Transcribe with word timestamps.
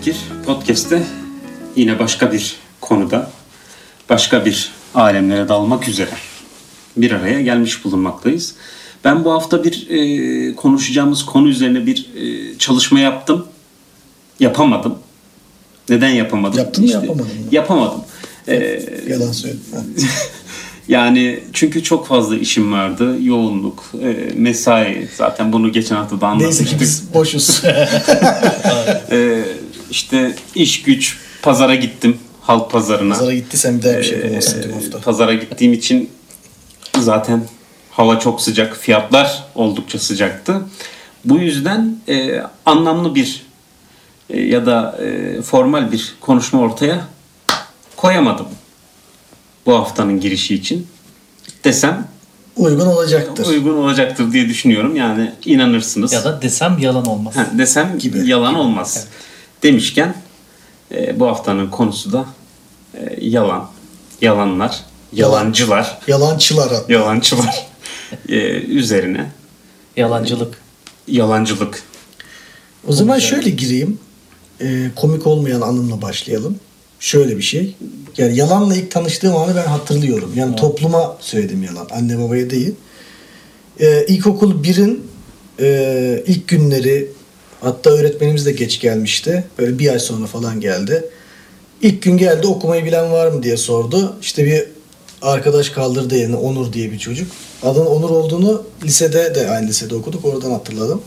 Fikir 0.00 0.16
Podcast'te 0.46 1.02
yine 1.76 1.98
başka 1.98 2.32
bir 2.32 2.56
konuda 2.80 3.30
başka 4.08 4.44
bir 4.44 4.72
alemlere 4.94 5.48
dalmak 5.48 5.88
üzere 5.88 6.10
bir 6.96 7.10
araya 7.12 7.40
gelmiş 7.42 7.84
bulunmaktayız. 7.84 8.54
Ben 9.04 9.24
bu 9.24 9.32
hafta 9.32 9.64
bir 9.64 9.90
e, 9.90 10.54
konuşacağımız 10.54 11.26
konu 11.26 11.48
üzerine 11.48 11.86
bir 11.86 12.06
e, 12.16 12.58
çalışma 12.58 13.00
yaptım. 13.00 13.46
Yapamadım. 14.40 14.98
Neden 15.88 16.08
yapamadım? 16.08 16.58
Yaptın 16.58 16.84
mı, 16.84 16.90
yapamadın 16.90 17.24
mı? 17.24 17.30
Yapamadım. 17.52 18.00
E, 18.48 18.54
Yalan 19.08 19.32
söyleme. 19.32 19.58
yani 20.88 21.40
çünkü 21.52 21.82
çok 21.82 22.06
fazla 22.06 22.36
işim 22.36 22.72
vardı. 22.72 23.16
Yoğunluk, 23.22 23.84
e, 24.02 24.32
mesai. 24.36 25.08
Zaten 25.16 25.52
bunu 25.52 25.72
geçen 25.72 25.96
hafta 25.96 26.20
da 26.20 26.34
Neyse 26.34 26.44
anlatmıştık. 26.46 26.68
ki 26.68 26.80
biz 26.80 27.14
boşuz. 27.14 27.62
Ee, 29.10 29.44
işte 29.90 30.34
iş 30.54 30.82
güç 30.82 31.18
pazara 31.42 31.74
gittim 31.74 32.18
halk 32.40 32.70
pazarına. 32.70 33.14
Pazara 33.14 33.34
gittiysen 33.34 33.78
bir 33.78 33.82
daha 33.82 33.98
bir 33.98 34.02
şey 34.02 34.14
Ee, 34.18 34.20
yapamazsın 34.22 34.62
tüm 34.62 34.72
hafta. 34.72 35.00
pazara 35.00 35.34
gittiğim 35.34 35.72
için 35.72 36.10
zaten 37.00 37.44
hava 37.90 38.18
çok 38.18 38.40
sıcak, 38.40 38.76
fiyatlar 38.76 39.44
oldukça 39.54 39.98
sıcaktı. 39.98 40.60
Bu 41.24 41.38
yüzden 41.38 41.96
e, 42.08 42.42
anlamlı 42.66 43.14
bir 43.14 43.42
e, 44.30 44.40
ya 44.40 44.66
da 44.66 44.98
e, 45.04 45.42
formal 45.42 45.92
bir 45.92 46.14
konuşma 46.20 46.60
ortaya 46.60 47.04
koyamadım. 47.96 48.46
Bu 49.66 49.74
haftanın 49.74 50.20
girişi 50.20 50.54
için 50.54 50.86
desem 51.64 52.08
Uygun 52.56 52.86
olacaktır. 52.86 53.46
uygun 53.46 53.76
olacaktır 53.76 54.32
diye 54.32 54.48
düşünüyorum. 54.48 54.96
Yani 54.96 55.32
inanırsınız. 55.44 56.12
Ya 56.12 56.24
da 56.24 56.42
desem 56.42 56.78
yalan 56.78 57.06
olmaz. 57.06 57.36
Ha, 57.36 57.46
desem 57.58 57.98
Gibi. 57.98 58.28
yalan 58.28 58.54
olmaz. 58.54 59.06
Demişken 59.62 60.14
e, 60.94 61.20
bu 61.20 61.26
haftanın 61.26 61.70
konusu 61.70 62.12
da 62.12 62.26
e, 62.94 63.16
yalan, 63.26 63.70
yalanlar, 64.20 64.80
yalancılar, 65.12 65.98
Yalancılar 66.06 66.68
hatta. 66.72 66.92
yalancılar 66.92 67.66
e, 68.28 68.36
üzerine 68.60 69.30
Yalancılık. 69.96 70.58
yalancılık. 71.08 71.82
O 72.86 72.92
zaman 72.92 73.18
şöyle 73.18 73.50
gireyim. 73.50 73.98
Ee, 74.60 74.90
komik 74.96 75.26
olmayan 75.26 75.60
anımla 75.60 76.02
başlayalım. 76.02 76.56
Şöyle 77.00 77.36
bir 77.36 77.42
şey. 77.42 77.76
Yani 78.16 78.36
yalanla 78.36 78.74
ilk 78.76 78.90
tanıştığım 78.90 79.36
anı 79.36 79.56
ben 79.56 79.66
hatırlıyorum. 79.66 80.32
Yani 80.36 80.56
topluma 80.56 81.16
söyledim 81.20 81.62
yalan. 81.62 81.88
Anne 81.90 82.18
babaya 82.18 82.50
değil. 82.50 82.74
Ee, 83.80 84.06
ilkokul 84.08 84.64
1'in 84.64 85.06
e, 85.60 86.22
ilk 86.26 86.48
günleri 86.48 87.08
hatta 87.60 87.90
öğretmenimiz 87.90 88.46
de 88.46 88.52
geç 88.52 88.80
gelmişti. 88.80 89.44
Böyle 89.58 89.78
bir 89.78 89.88
ay 89.88 89.98
sonra 89.98 90.26
falan 90.26 90.60
geldi. 90.60 91.04
İlk 91.82 92.02
gün 92.02 92.16
geldi 92.16 92.46
okumayı 92.46 92.84
bilen 92.84 93.12
var 93.12 93.28
mı 93.28 93.42
diye 93.42 93.56
sordu. 93.56 94.16
İşte 94.22 94.44
bir 94.44 94.64
arkadaş 95.22 95.70
kaldırdı 95.70 96.16
yerine 96.16 96.36
Onur 96.36 96.72
diye 96.72 96.92
bir 96.92 96.98
çocuk. 96.98 97.30
Adının 97.62 97.86
Onur 97.86 98.10
olduğunu 98.10 98.62
lisede 98.84 99.34
de 99.34 99.50
aynı 99.50 99.68
lisede 99.68 99.94
okuduk. 99.94 100.24
Oradan 100.24 100.50
hatırladım. 100.50 101.02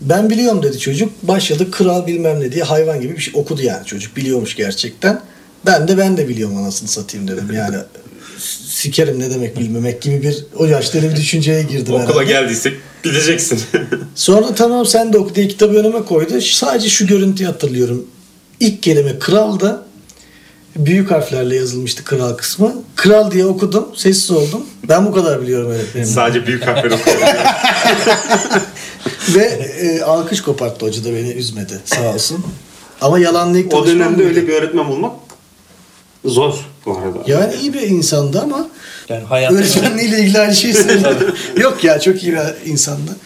Ben 0.00 0.30
biliyorum 0.30 0.62
dedi 0.62 0.78
çocuk. 0.78 1.12
Başladı 1.22 1.70
kral 1.70 2.06
bilmem 2.06 2.40
ne 2.40 2.52
diye 2.52 2.64
hayvan 2.64 3.00
gibi 3.00 3.16
bir 3.16 3.20
şey 3.20 3.34
okudu 3.36 3.62
yani 3.62 3.86
çocuk. 3.86 4.16
Biliyormuş 4.16 4.56
gerçekten. 4.56 5.20
Ben 5.66 5.88
de 5.88 5.98
ben 5.98 6.16
de 6.16 6.28
biliyorum 6.28 6.56
anasını 6.56 6.88
satayım 6.88 7.28
dedim. 7.28 7.52
Yani 7.52 7.76
sikerim 8.68 9.20
ne 9.20 9.30
demek 9.30 9.58
bilmemek 9.58 10.02
gibi 10.02 10.22
bir 10.22 10.44
o 10.56 10.64
yaşta 10.64 11.02
bir 11.02 11.16
düşünceye 11.16 11.62
girdim 11.62 11.94
herhalde. 11.98 12.24
geldiysek 12.24 12.76
bileceksin. 13.04 13.60
Sonra 14.14 14.54
tamam 14.54 14.86
sen 14.86 15.12
de 15.12 15.18
oku 15.18 15.34
diye 15.34 15.48
kitabı 15.48 15.78
önüme 15.78 16.02
koydu. 16.02 16.40
Sadece 16.40 16.88
şu 16.88 17.06
görüntüyü 17.06 17.48
hatırlıyorum. 17.48 18.06
İlk 18.60 18.82
kelime 18.82 19.18
kral 19.18 19.60
da 19.60 19.82
büyük 20.76 21.10
harflerle 21.10 21.56
yazılmıştı 21.56 22.04
kral 22.04 22.34
kısmı. 22.34 22.74
Kral 22.96 23.30
diye 23.30 23.46
okudum. 23.46 23.88
Sessiz 23.96 24.30
oldum. 24.30 24.66
Ben 24.88 25.06
bu 25.06 25.12
kadar 25.12 25.42
biliyorum 25.42 25.70
öğretmenim. 25.70 26.08
Sadece 26.08 26.46
büyük 26.46 26.66
harfler 26.66 26.90
okuyorum. 26.90 27.26
Ve 29.34 29.44
e, 29.80 30.02
alkış 30.02 30.40
koparttı 30.40 30.86
hoca 30.86 31.04
da 31.04 31.08
beni 31.08 31.30
üzmedi 31.30 31.80
sağ 31.84 32.14
olsun. 32.14 32.44
Ama 33.00 33.18
yalanlı 33.18 33.58
ilk 33.58 33.74
o 33.74 33.86
dönemde 33.86 34.24
öyle 34.24 34.48
bir 34.48 34.52
öğretmen 34.52 34.88
bulmak 34.88 35.12
zor 36.24 36.54
bu 36.88 36.98
arada. 36.98 37.18
Yani 37.26 37.54
iyi 37.54 37.74
bir 37.74 37.80
insandı 37.82 38.40
ama 38.40 38.68
Yani 39.08 39.24
hayatta 39.24 39.54
öğretmenliğiyle 39.54 40.18
ilgili 40.20 40.38
aynı 40.38 40.54
şeyi 40.54 40.74
söyledi. 40.74 41.32
Yok 41.60 41.84
ya 41.84 42.00
çok 42.00 42.22
iyi 42.22 42.32
bir 42.32 42.70
insandı. 42.70 43.16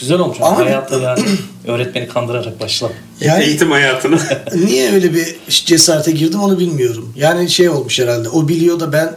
güzel 0.00 0.18
olmuş. 0.18 0.38
Ama- 0.40 0.58
hayatta 0.58 0.96
yani 1.00 1.24
öğretmeni 1.66 2.08
kandırarak 2.08 2.60
başla. 2.60 2.90
Yani 3.20 3.44
Eğitim 3.44 3.70
hayatını. 3.70 4.18
niye 4.54 4.92
öyle 4.92 5.14
bir 5.14 5.36
cesarete 5.48 6.10
girdim 6.10 6.40
onu 6.40 6.58
bilmiyorum. 6.58 7.12
Yani 7.16 7.50
şey 7.50 7.68
olmuş 7.68 7.98
herhalde. 8.00 8.28
O 8.28 8.48
biliyor 8.48 8.80
da 8.80 8.92
ben 8.92 9.16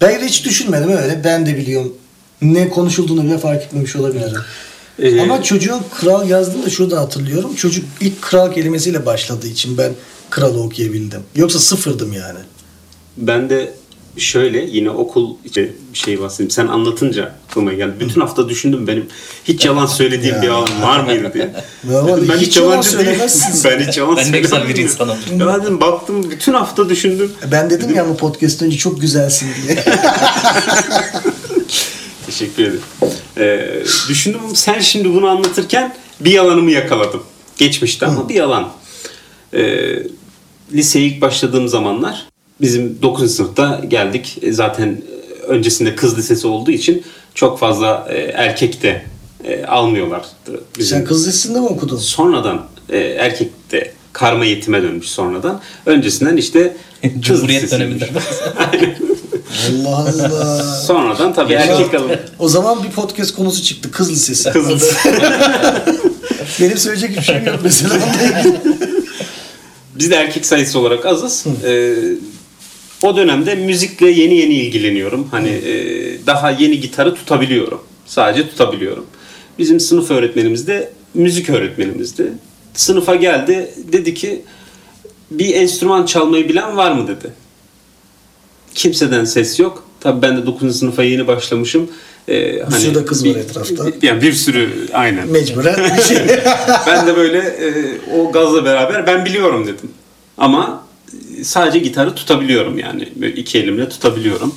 ben 0.00 0.18
hiç 0.24 0.44
düşünmedim 0.44 0.90
öyle. 0.90 1.20
Ben 1.24 1.46
de 1.46 1.56
biliyorum. 1.56 1.94
Ne 2.42 2.68
konuşulduğunu 2.68 3.24
bile 3.24 3.38
fark 3.38 3.62
etmemiş 3.62 3.96
olabilirim. 3.96 4.40
Ee, 5.02 5.20
Ama 5.20 5.42
çocuğun 5.42 5.82
kral 6.00 6.28
yazdığında 6.28 6.70
şurada 6.70 7.00
hatırlıyorum. 7.00 7.54
Çocuk 7.54 7.84
ilk 8.00 8.22
kral 8.22 8.52
kelimesiyle 8.52 9.06
başladığı 9.06 9.46
için 9.48 9.78
ben 9.78 9.92
kralı 10.30 10.62
okuyabildim. 10.62 11.20
Yoksa 11.36 11.58
sıfırdım 11.58 12.12
yani. 12.12 12.38
Ben 13.18 13.50
de 13.50 13.72
şöyle 14.16 14.64
yine 14.64 14.90
okul 14.90 15.36
içi 15.44 15.72
bir 15.92 15.98
şey 15.98 16.20
bahsedeyim. 16.20 16.50
Sen 16.50 16.66
anlatınca 16.66 17.34
aklıma 17.50 17.72
geldi. 17.72 17.92
Bütün 18.00 18.20
hafta 18.20 18.48
düşündüm 18.48 18.86
benim 18.86 19.06
hiç 19.44 19.64
yalan 19.64 19.86
söylediğim 19.86 20.36
Ya. 20.36 20.42
bir 20.42 20.48
an 20.48 20.68
var 20.82 21.00
mıydı 21.00 21.30
diye. 21.34 21.54
Vallahi 21.84 22.22
Dedim, 22.22 22.34
hiç 22.40 22.56
yalan 22.56 22.70
yalancı 22.70 22.98
değilim. 22.98 23.20
ben 23.64 23.80
hiç 23.80 23.98
yalan 23.98 24.16
Ben 24.16 24.32
ne 24.32 24.40
güzel 24.40 24.68
bir 24.68 24.76
insanım. 24.76 25.16
Ya 25.38 25.62
dedim 25.62 25.80
baktım 25.80 26.30
bütün 26.30 26.52
hafta 26.52 26.88
düşündüm. 26.88 27.32
Ben 27.52 27.70
dedim 27.70 27.94
ya 27.94 28.08
bu 28.08 28.16
podcast 28.16 28.62
önce 28.62 28.76
çok 28.76 29.00
güzelsin 29.00 29.48
diye. 29.66 29.84
Teşekkür 32.26 32.62
ederim. 32.62 32.80
Ee, 33.38 33.82
düşündüm 34.08 34.40
sen 34.54 34.80
şimdi 34.80 35.14
bunu 35.14 35.26
anlatırken 35.28 35.94
bir 36.20 36.30
yalanımı 36.30 36.70
yakaladım. 36.70 37.22
Geçmişte 37.56 38.06
ama 38.06 38.28
bir 38.28 38.34
yalan. 38.34 38.68
Ee, 39.54 39.98
liseye 40.72 41.06
ilk 41.06 41.20
başladığım 41.20 41.68
zamanlar 41.68 42.26
bizim 42.60 42.98
9. 43.02 43.34
sınıfta 43.36 43.80
geldik. 43.88 44.38
E, 44.42 44.52
Zaten 44.52 44.86
e, 44.88 45.42
öncesinde 45.46 45.96
kız 45.96 46.18
lisesi 46.18 46.46
olduğu 46.46 46.70
için 46.70 47.02
çok 47.34 47.58
fazla 47.58 48.06
e, 48.10 48.18
erkek 48.18 48.82
de 48.82 49.02
almıyorlardı. 49.68 50.26
Bizim 50.78 50.98
Sen 50.98 51.06
kız 51.06 51.26
lisesinde 51.28 51.60
mi 51.60 51.66
okudun? 51.66 51.96
sonradan 51.96 52.66
erkek 53.18 53.72
de 53.72 53.92
karma 54.12 54.44
yetime 54.44 54.82
dönmüş 54.82 55.08
sonradan. 55.08 55.60
Öncesinden 55.86 56.36
işte 56.36 56.76
kız 57.02 57.10
Cumhuriyet 57.20 57.70
döneminde. 57.72 58.08
Allah 59.70 59.96
Allah. 59.96 60.62
Sonradan 60.80 61.34
tabii 61.34 61.52
erkek 61.52 61.94
alım. 61.94 62.10
O 62.38 62.48
zaman 62.48 62.82
bir 62.84 62.90
podcast 62.90 63.34
konusu 63.36 63.62
çıktı. 63.62 63.90
Kız 63.90 64.10
lisesi. 64.12 64.50
Kız 64.50 64.70
lisesi. 64.70 65.08
Benim 66.60 66.78
söyleyecek 66.78 67.16
bir 67.16 67.22
şeyim 67.22 67.46
yok 67.46 67.56
mesela. 67.62 67.94
Biz 69.94 70.10
de 70.10 70.14
erkek 70.14 70.46
sayısı 70.46 70.78
olarak 70.78 71.06
azız. 71.06 71.44
Ee, 71.64 71.94
o 73.02 73.16
dönemde 73.16 73.54
müzikle 73.54 74.10
yeni 74.10 74.36
yeni 74.36 74.54
ilgileniyorum. 74.54 75.28
Hani 75.30 75.48
e, 75.48 75.72
daha 76.26 76.50
yeni 76.50 76.80
gitarı 76.80 77.14
tutabiliyorum. 77.14 77.80
Sadece 78.06 78.48
tutabiliyorum. 78.48 79.06
Bizim 79.58 79.80
sınıf 79.80 80.10
öğretmenimiz 80.10 80.66
de 80.66 80.92
müzik 81.14 81.50
öğretmenimizdi. 81.50 82.32
Sınıfa 82.74 83.14
geldi. 83.14 83.70
Dedi 83.92 84.14
ki 84.14 84.42
bir 85.30 85.54
enstrüman 85.54 86.06
çalmayı 86.06 86.48
bilen 86.48 86.76
var 86.76 86.92
mı 86.92 87.08
dedi. 87.08 87.32
Kimseden 88.74 89.24
ses 89.24 89.60
yok. 89.60 89.84
Tabii 90.00 90.22
ben 90.22 90.36
de 90.36 90.46
9. 90.46 90.78
sınıfa 90.78 91.02
yeni 91.02 91.26
başlamışım. 91.26 91.90
Ee, 92.28 92.62
hani 92.62 92.80
sürü 92.80 92.94
de 92.94 93.04
kız 93.04 93.26
var 93.26 93.36
etrafta. 93.36 93.84
Yani 94.02 94.22
bir 94.22 94.32
sürü 94.32 94.88
aynen. 94.92 95.28
Mecburen 95.28 95.76
bir 95.76 96.20
ben 96.86 97.06
de 97.06 97.16
böyle 97.16 97.38
e, 97.38 97.70
o 98.16 98.32
gazla 98.32 98.64
beraber 98.64 99.06
ben 99.06 99.24
biliyorum 99.24 99.66
dedim. 99.66 99.90
Ama 100.38 100.87
sadece 101.42 101.78
gitarı 101.78 102.14
tutabiliyorum 102.14 102.78
yani. 102.78 103.08
Böyle 103.16 103.34
iki 103.34 103.58
elimle 103.58 103.88
tutabiliyorum. 103.88 104.54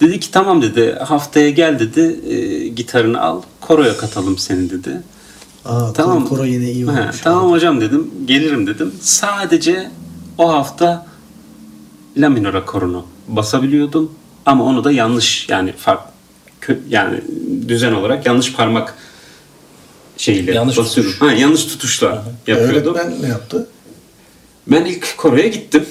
Dedi 0.00 0.20
ki 0.20 0.30
tamam 0.30 0.62
dedi 0.62 0.92
haftaya 0.92 1.50
gel 1.50 1.78
dedi 1.78 2.20
e, 2.34 2.68
gitarını 2.68 3.20
al 3.20 3.42
koroya 3.60 3.96
katalım 3.96 4.38
seni 4.38 4.70
dedi. 4.70 5.02
Aa, 5.64 5.92
Tamam. 5.92 6.26
Koro, 6.28 6.44
yine 6.44 6.70
iyi 6.72 6.86
He, 6.86 6.90
olmuş. 6.90 7.20
tamam 7.22 7.50
hocam 7.50 7.80
dedim 7.80 8.10
gelirim 8.24 8.66
dedim. 8.66 8.92
Sadece 9.00 9.90
o 10.38 10.52
hafta 10.52 11.06
la 12.16 12.28
minor 12.28 12.54
akorunu 12.54 13.06
basabiliyordum 13.28 14.12
ama 14.46 14.64
onu 14.64 14.84
da 14.84 14.92
yanlış 14.92 15.48
yani 15.48 15.72
fark 15.72 16.00
kö- 16.62 16.78
yani 16.88 17.20
düzen 17.68 17.92
olarak 17.92 18.26
yanlış 18.26 18.52
parmak 18.52 18.94
şeyiyle 20.16 20.52
Yanlış 20.54 20.76
basıyorum. 20.78 21.12
tutuş. 21.12 21.28
Ha, 21.28 21.32
yanlış 21.34 21.64
tutuşla 21.64 22.24
yapıyordum. 22.46 22.94
Öğretmen 22.94 23.22
ne 23.22 23.28
yaptı? 23.28 23.66
Ben 24.66 24.84
ilk 24.84 25.14
koroya 25.16 25.48
gittim. 25.48 25.86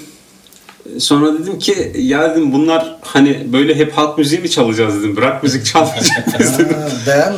Sonra 1.00 1.34
dedim 1.40 1.60
ki 1.60 1.92
ya 1.96 2.32
dedim 2.32 2.54
bunlar 2.54 2.96
hani 3.02 3.48
böyle 3.54 3.76
hep 3.76 3.98
halk 3.98 4.18
müziği 4.18 4.42
mi 4.42 4.50
çalacağız 4.50 5.00
dedim. 5.00 5.16
Bırak 5.16 5.44
müzik 5.44 5.66
çalmayacak 5.66 6.40
biz 6.40 6.58
dedim. 6.60 6.78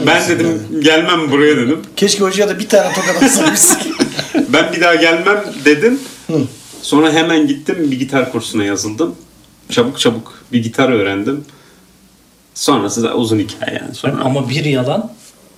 Ben 0.07 0.29
dedim 0.29 0.61
yani. 0.73 0.83
gelmem 0.83 1.31
buraya 1.31 1.57
dedim. 1.57 1.79
Keşke 1.95 2.23
hocaya 2.23 2.49
da 2.49 2.59
bir 2.59 2.69
tane 2.69 2.93
tokat 2.93 3.23
atsamışsın. 3.23 3.77
ben 4.49 4.73
bir 4.73 4.81
daha 4.81 4.95
gelmem 4.95 5.43
dedim. 5.65 5.99
Hı. 6.27 6.37
Sonra 6.81 7.11
hemen 7.13 7.47
gittim 7.47 7.91
bir 7.91 7.99
gitar 7.99 8.31
kursuna 8.31 8.63
yazıldım. 8.63 9.15
Çabuk 9.69 9.99
çabuk 9.99 10.33
bir 10.51 10.63
gitar 10.63 10.89
öğrendim. 10.89 11.45
Sonrası 12.53 13.03
da 13.03 13.13
uzun 13.15 13.39
hikaye 13.39 13.77
yani. 13.81 13.95
Sonra 13.95 14.21
Ama 14.23 14.49
bir 14.49 14.65
yalan 14.65 15.11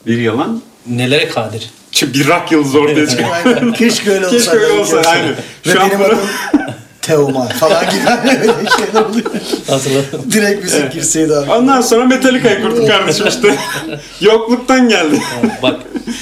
bir 0.08 0.18
yalan. 0.22 0.62
nelere 0.88 1.28
kadir? 1.30 1.70
Çünkü 1.92 2.20
bir 2.20 2.28
rock 2.28 2.52
yıldızı 2.52 2.80
ortaya 2.80 3.08
çıkıyor. 3.08 3.74
Keşke 3.74 4.12
öyle 4.12 4.26
olsa. 4.28 4.38
Keşke 4.38 4.58
öyle 4.58 4.74
olsa, 4.80 4.98
aynen. 4.98 5.30
Ve 5.68 5.72
Şu 5.72 5.82
an 5.82 5.90
benim 5.90 6.00
bunu- 6.00 6.08
adım 6.08 6.20
Teoman 7.08 7.48
falan 7.48 7.90
gibi 7.90 8.02
öyle 8.32 8.54
şeyler 8.78 9.02
oluyor. 9.02 9.26
Hatırladım. 9.70 10.32
Direkt 10.32 10.64
müzik 10.64 10.92
girseydi 10.92 11.36
abi. 11.36 11.52
Ondan 11.52 11.82
sonra 11.82 12.06
Metallica'yı 12.06 12.62
kurduk 12.62 12.88
kardeşim 12.88 13.28
işte. 13.28 13.56
Yokluktan 14.22 14.90
geldi. 14.90 15.22
Bak 15.64 15.76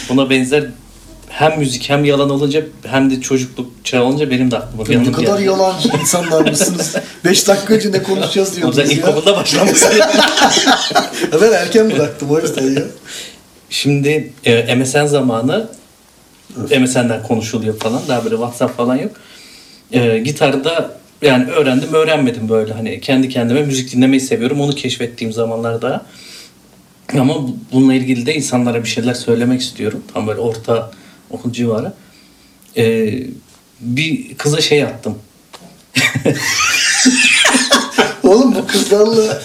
buna 0.09 0.29
benzer 0.29 0.63
hem 1.29 1.59
müzik 1.59 1.89
hem 1.89 2.05
yalan 2.05 2.29
olunca 2.29 2.61
hem 2.87 3.11
de 3.11 3.21
çocukluk 3.21 3.71
çağı 3.83 4.03
olunca 4.03 4.29
benim 4.29 4.51
de 4.51 4.57
aklıma 4.57 4.85
bir 4.85 4.99
Ne 4.99 5.11
kadar 5.11 5.37
geldi. 5.37 5.47
yalancı 5.47 5.89
insanlar 6.01 6.49
mısınız? 6.49 6.95
5 7.25 7.47
dakika 7.47 7.73
önce 7.73 7.91
ne 7.91 8.03
konuşacağız 8.03 8.51
O 8.51 8.55
diyordunuz 8.55 8.77
ya. 8.77 8.97
ilkokulda 8.97 9.35
başlamış. 9.37 9.81
Ya 9.81 10.09
ben 11.41 11.51
erken 11.53 11.91
bıraktım 11.91 12.31
o 12.31 12.39
yüzden 12.39 12.63
ya. 12.75 12.81
Şimdi 13.69 14.33
e, 14.45 14.75
MSN 14.75 15.05
zamanı 15.05 15.67
MSN'den 16.79 17.23
konuşuluyor 17.27 17.79
falan. 17.79 18.01
Daha 18.07 18.23
böyle 18.23 18.35
WhatsApp 18.35 18.77
falan 18.77 18.95
yok. 18.95 19.11
E, 19.91 20.17
gitarda 20.19 20.97
yani 21.21 21.51
öğrendim 21.51 21.93
öğrenmedim 21.93 22.49
böyle 22.49 22.73
hani 22.73 23.01
kendi 23.01 23.29
kendime 23.29 23.61
müzik 23.61 23.91
dinlemeyi 23.93 24.21
seviyorum. 24.21 24.61
Onu 24.61 24.75
keşfettiğim 24.75 25.33
zamanlarda 25.33 26.05
ama 27.19 27.35
bu- 27.35 27.57
bununla 27.73 27.93
ilgili 27.93 28.25
de 28.25 28.35
insanlara 28.35 28.83
bir 28.83 28.89
şeyler 28.89 29.13
söylemek 29.13 29.61
istiyorum. 29.61 30.03
Tam 30.13 30.27
böyle 30.27 30.39
orta 30.39 30.91
okul 31.29 31.51
civarı. 31.53 31.93
E, 32.77 33.13
bir 33.79 34.35
kıza 34.37 34.61
şey 34.61 34.83
attım. 34.83 35.17
Oğlum 38.23 38.55
bu 38.55 38.67
kızlarla 38.67 39.41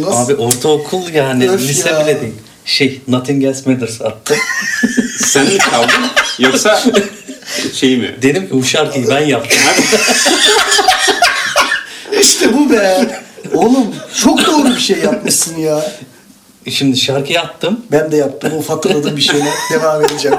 nasıl? 0.00 0.24
Abi 0.24 0.34
ortaokul 0.34 1.08
yani 1.08 1.50
Öf 1.50 1.60
lise 1.68 1.90
ya. 1.90 2.00
bile 2.04 2.20
değil. 2.20 2.34
Şey 2.64 3.00
Nothing 3.08 3.44
Else 3.44 3.70
Matters 3.70 4.02
attım. 4.02 4.36
Sen 5.18 5.44
mi 5.46 5.58
çaldın 5.58 6.04
yoksa 6.38 6.82
şey 7.74 7.96
mi? 7.96 8.14
Dedim 8.22 8.42
ki 8.42 8.50
bu 8.52 8.64
şarkıyı 8.64 9.08
ben 9.08 9.20
yaptım. 9.20 9.58
İşte 12.20 12.54
bu 12.54 12.70
be. 12.72 13.06
Oğlum 13.54 13.94
çok 14.22 14.46
doğru 14.46 14.68
bir 14.76 14.80
şey 14.80 14.98
yapmışsın 14.98 15.56
ya. 15.56 15.92
Şimdi 16.70 16.96
şarkıyı 16.96 17.40
attım. 17.40 17.80
Ben 17.92 18.12
de 18.12 18.16
yaptım. 18.16 18.52
O 18.58 18.68
hatırladığım 18.74 19.16
bir 19.16 19.22
şeyler. 19.22 19.52
Devam 19.72 20.04
edeceğim. 20.04 20.38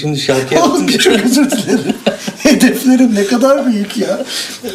Şimdi 0.00 0.20
şarkıyı 0.20 0.60
Oğlum 0.60 0.72
attım. 0.84 0.98
çok 0.98 1.12
özür 1.24 1.50
dilerim. 1.50 1.94
Hedeflerim 2.38 3.14
ne 3.14 3.24
kadar 3.26 3.66
büyük 3.66 3.96
ya. 3.96 4.18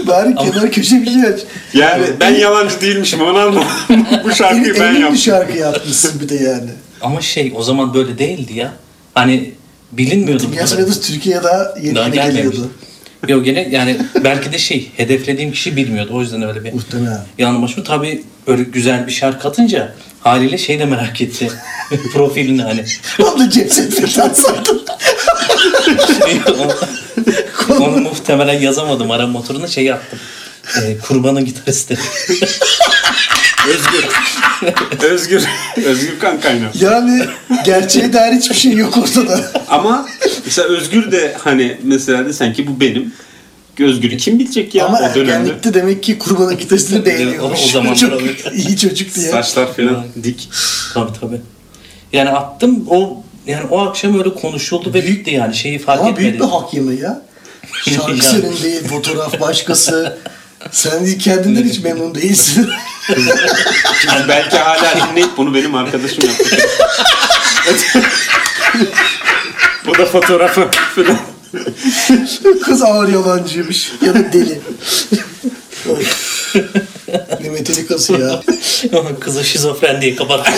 Bari 0.07 0.35
kenar 0.35 0.71
köşe 0.71 1.01
bir 1.01 1.05
şey 1.11 1.21
aç. 1.33 1.39
Yani 1.73 2.03
ben 2.19 2.29
yalancı 2.35 2.81
değilmişim 2.81 3.21
onu 3.21 3.37
anlamadım. 3.39 3.63
Bu 4.23 4.35
şarkıyı 4.35 4.75
ben 4.75 4.81
Emin 4.81 4.95
bir 4.95 4.99
yaptım. 5.01 5.17
şarkı 5.17 5.57
yapmışsın 5.57 6.19
bir 6.21 6.29
de 6.29 6.35
yani. 6.35 6.69
Ama 7.01 7.21
şey 7.21 7.53
o 7.55 7.63
zaman 7.63 7.93
böyle 7.93 8.17
değildi 8.19 8.53
ya. 8.53 8.73
Hani 9.13 9.51
bilinmiyordu. 9.91 10.43
kadar. 10.43 10.57
Yazmadığınız 10.57 11.01
Türkiye'ye 11.01 11.43
daha 11.43 11.73
yeni 11.81 11.95
Daha 11.95 12.07
yeni 12.07 12.15
geliyordu. 12.15 12.69
Yok 13.27 13.45
gene 13.45 13.67
yani 13.71 13.97
belki 14.23 14.51
de 14.51 14.57
şey 14.57 14.91
hedeflediğim 14.97 15.51
kişi 15.51 15.75
bilmiyordu. 15.75 16.09
O 16.13 16.21
yüzden 16.21 16.41
öyle 16.41 16.63
bir 16.63 16.73
Muhtemelen. 16.73 17.21
yanılmışım. 17.37 17.83
Tabii 17.83 18.23
öyle 18.47 18.63
güzel 18.63 19.07
bir 19.07 19.11
şarkı 19.11 19.47
atınca 19.47 19.93
haliyle 20.19 20.57
şey 20.57 20.79
de 20.79 20.85
merak 20.85 21.21
etti. 21.21 21.51
Profilini 22.13 22.61
hani. 22.61 22.85
Onu 23.23 23.39
da 23.39 23.49
ceset 23.49 24.19
atsaydım. 24.19 24.81
onu, 27.69 27.83
onu 27.83 27.97
muhtemelen 28.01 28.61
yazamadım. 28.61 29.11
Ara 29.11 29.27
motoruna 29.27 29.67
şey 29.67 29.83
yaptım. 29.83 30.19
Ee, 30.77 30.97
kurbanın 30.97 31.45
gitaristi. 31.45 31.97
Özgür. 33.67 34.05
Özgür. 35.09 35.43
Özgür 35.85 36.19
kan 36.19 36.39
kaynağı. 36.41 36.69
Yani 36.81 37.25
gerçeğe 37.65 38.13
dair 38.13 38.33
hiçbir 38.33 38.55
şey 38.55 38.71
yok 38.73 38.97
ortada. 38.97 39.51
Ama 39.69 40.07
mesela 40.45 40.67
Özgür 40.67 41.11
de 41.11 41.35
hani 41.43 41.77
mesela 41.83 42.25
desen 42.25 42.53
ki 42.53 42.67
bu 42.67 42.79
benim. 42.79 43.13
Özgür'ü 43.79 44.17
kim 44.17 44.39
bilecek 44.39 44.75
ya 44.75 44.85
Ama 44.85 44.97
o 44.97 45.01
dönemde? 45.15 45.19
ergenlikte 45.31 45.73
demek 45.73 46.03
ki 46.03 46.19
kurbanın 46.19 46.57
gitaristini 46.57 47.05
beğeniyormuş. 47.05 47.59
O- 47.65 47.67
zamanlar 47.71 47.95
çok 47.99 48.21
iyi 48.53 48.77
çocuk 48.77 49.15
diye. 49.15 49.29
Saçlar 49.31 49.73
falan 49.75 50.05
dik. 50.23 50.49
tabii 50.93 51.11
tabii. 51.21 51.41
Yani 52.13 52.29
attım 52.29 52.85
o 52.89 53.23
yani 53.47 53.65
o 53.69 53.79
akşam 53.79 54.19
öyle 54.19 54.33
konuşuldu 54.33 54.93
ve 54.93 55.03
büyüktü 55.03 55.31
yani 55.31 55.55
şeyi 55.55 55.79
fark 55.79 55.99
Ama 55.99 56.09
etmedi. 56.09 56.23
büyük 56.29 56.39
bir 56.41 56.45
hak 56.47 56.73
yeme 56.73 56.93
ya. 56.95 57.21
Şarkı 57.85 58.17
senin 58.25 58.63
değil, 58.63 58.83
fotoğraf 58.87 59.39
başkası. 59.39 60.17
Sen 60.71 61.17
kendinden 61.17 61.63
hiç 61.63 61.79
memnun 61.79 62.15
değilsin. 62.15 62.69
Yani 64.07 64.27
belki 64.27 64.57
hala 64.57 65.09
dinleyip 65.09 65.37
bunu 65.37 65.53
benim 65.53 65.75
arkadaşım 65.75 66.23
yaptı. 66.25 66.57
Bu 69.87 69.97
da 69.97 70.05
fotoğrafı 70.05 70.69
falan. 70.95 71.19
Kız 72.65 72.83
ağır 72.83 73.09
yalancıymış 73.13 73.91
ya 74.05 74.13
da 74.13 74.33
deli. 74.33 74.61
Ne 77.41 77.49
metelikası 77.49 78.13
ya. 78.13 78.43
Kızı 79.19 79.43
şizofren 79.43 80.01
diye 80.01 80.15
kapattı. 80.15 80.51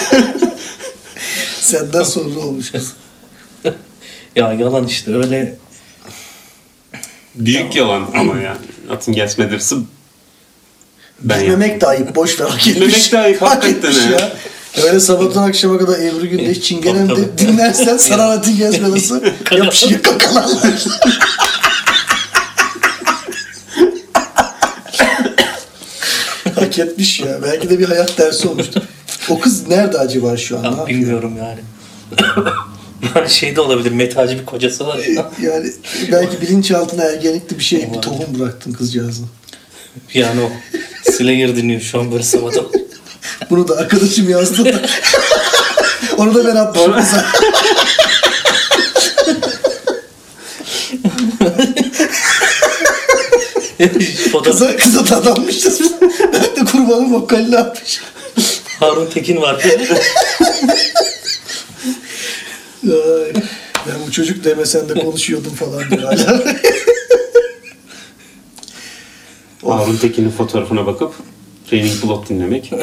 Senden 1.62 2.04
sonra 2.04 2.40
olmuş 2.40 2.72
kız. 2.72 2.94
ya 4.36 4.54
yalan 4.54 4.88
işte 4.88 5.16
öyle 5.16 5.58
Büyük 7.36 7.76
yalan 7.76 8.08
ama 8.14 8.38
yani. 8.38 8.58
Atın 8.90 9.14
geçmedirsi 9.14 9.76
ben. 11.22 11.42
Bilmemek 11.42 11.82
de 11.82 11.88
ayıp. 11.88 12.16
Boş 12.16 12.40
ver 12.40 12.46
hak 12.46 12.68
etmiş. 12.68 12.76
Bilmemek 12.76 13.12
de 13.12 13.20
ayıp, 13.20 13.42
Hak 13.42 13.66
etmiş 13.66 13.98
ha. 13.98 14.10
ya. 14.12 14.32
Öyle 14.84 15.00
sabahtan 15.00 15.44
akşama 15.50 15.78
kadar 15.78 16.00
Ebru 16.00 16.28
Gündeş 16.30 16.62
Çingenem 16.62 17.10
de 17.10 17.38
dinlersen 17.38 17.98
sana 17.98 18.24
anlatın 18.24 18.58
gezmelası 18.58 19.34
yapışıyor 19.52 20.02
kakalarlar. 20.04 20.86
Hak 26.56 26.80
etmiş 26.80 27.20
ya. 27.20 27.40
Belki 27.44 27.70
de 27.70 27.80
bir 27.80 27.86
hayat 27.88 28.18
dersi 28.18 28.48
olmuştur. 28.48 28.82
O 29.30 29.40
kız 29.40 29.68
nerede 29.68 29.98
acaba 29.98 30.38
şu 30.38 30.60
an? 30.60 30.64
Ya 30.64 30.88
bilmiyorum 30.88 31.34
yani. 31.38 31.60
Şey 33.28 33.56
de 33.56 33.62
olabilir 33.62 33.92
metalci 33.92 34.40
bir 34.40 34.46
kocası 34.46 34.88
var 34.88 34.98
ya. 34.98 35.32
Yani 35.42 35.72
belki 36.12 36.42
bilinçaltına 36.42 37.04
ergenlikte 37.04 37.60
bir 37.60 37.64
şey, 37.64 37.94
bir 37.94 38.02
tohum 38.02 38.40
bıraktın 38.40 38.74
kızcağızın. 38.74 39.28
Yani 40.14 40.42
o 40.42 40.52
Slayer 41.12 41.56
dinliyor 41.56 41.82
şu 41.82 42.00
an 42.00 42.12
böyle 42.12 42.24
sabahtan. 42.24 42.66
Bunu 43.50 43.68
da 43.68 43.78
arkadaşım 43.78 44.30
yazdı. 44.30 44.82
Onu 46.18 46.36
da 46.36 46.46
ben 46.46 46.56
atmışım 46.56 46.94
kıza. 54.42 54.78
Kıza, 54.78 55.10
dadanmışız. 55.10 55.82
Ben 56.34 56.56
de 56.56 56.72
kurbanın 56.72 57.14
vokalini 57.14 57.58
atmışım. 57.58 58.04
Harun 58.80 59.06
Tekin 59.06 59.42
var. 59.42 59.64
Ben 63.88 63.96
bu 64.08 64.12
çocuk 64.12 64.44
demesen 64.44 64.90
de 64.90 64.94
konuşuyordum 64.94 65.54
falan 65.54 65.90
diyor 65.90 66.04
hala. 66.04 66.44
Harun 69.80 69.98
Tekin'in 69.98 70.30
fotoğrafına 70.30 70.86
bakıp 70.86 71.14
Raining 71.72 72.04
Blood 72.04 72.30
dinlemek. 72.30 72.72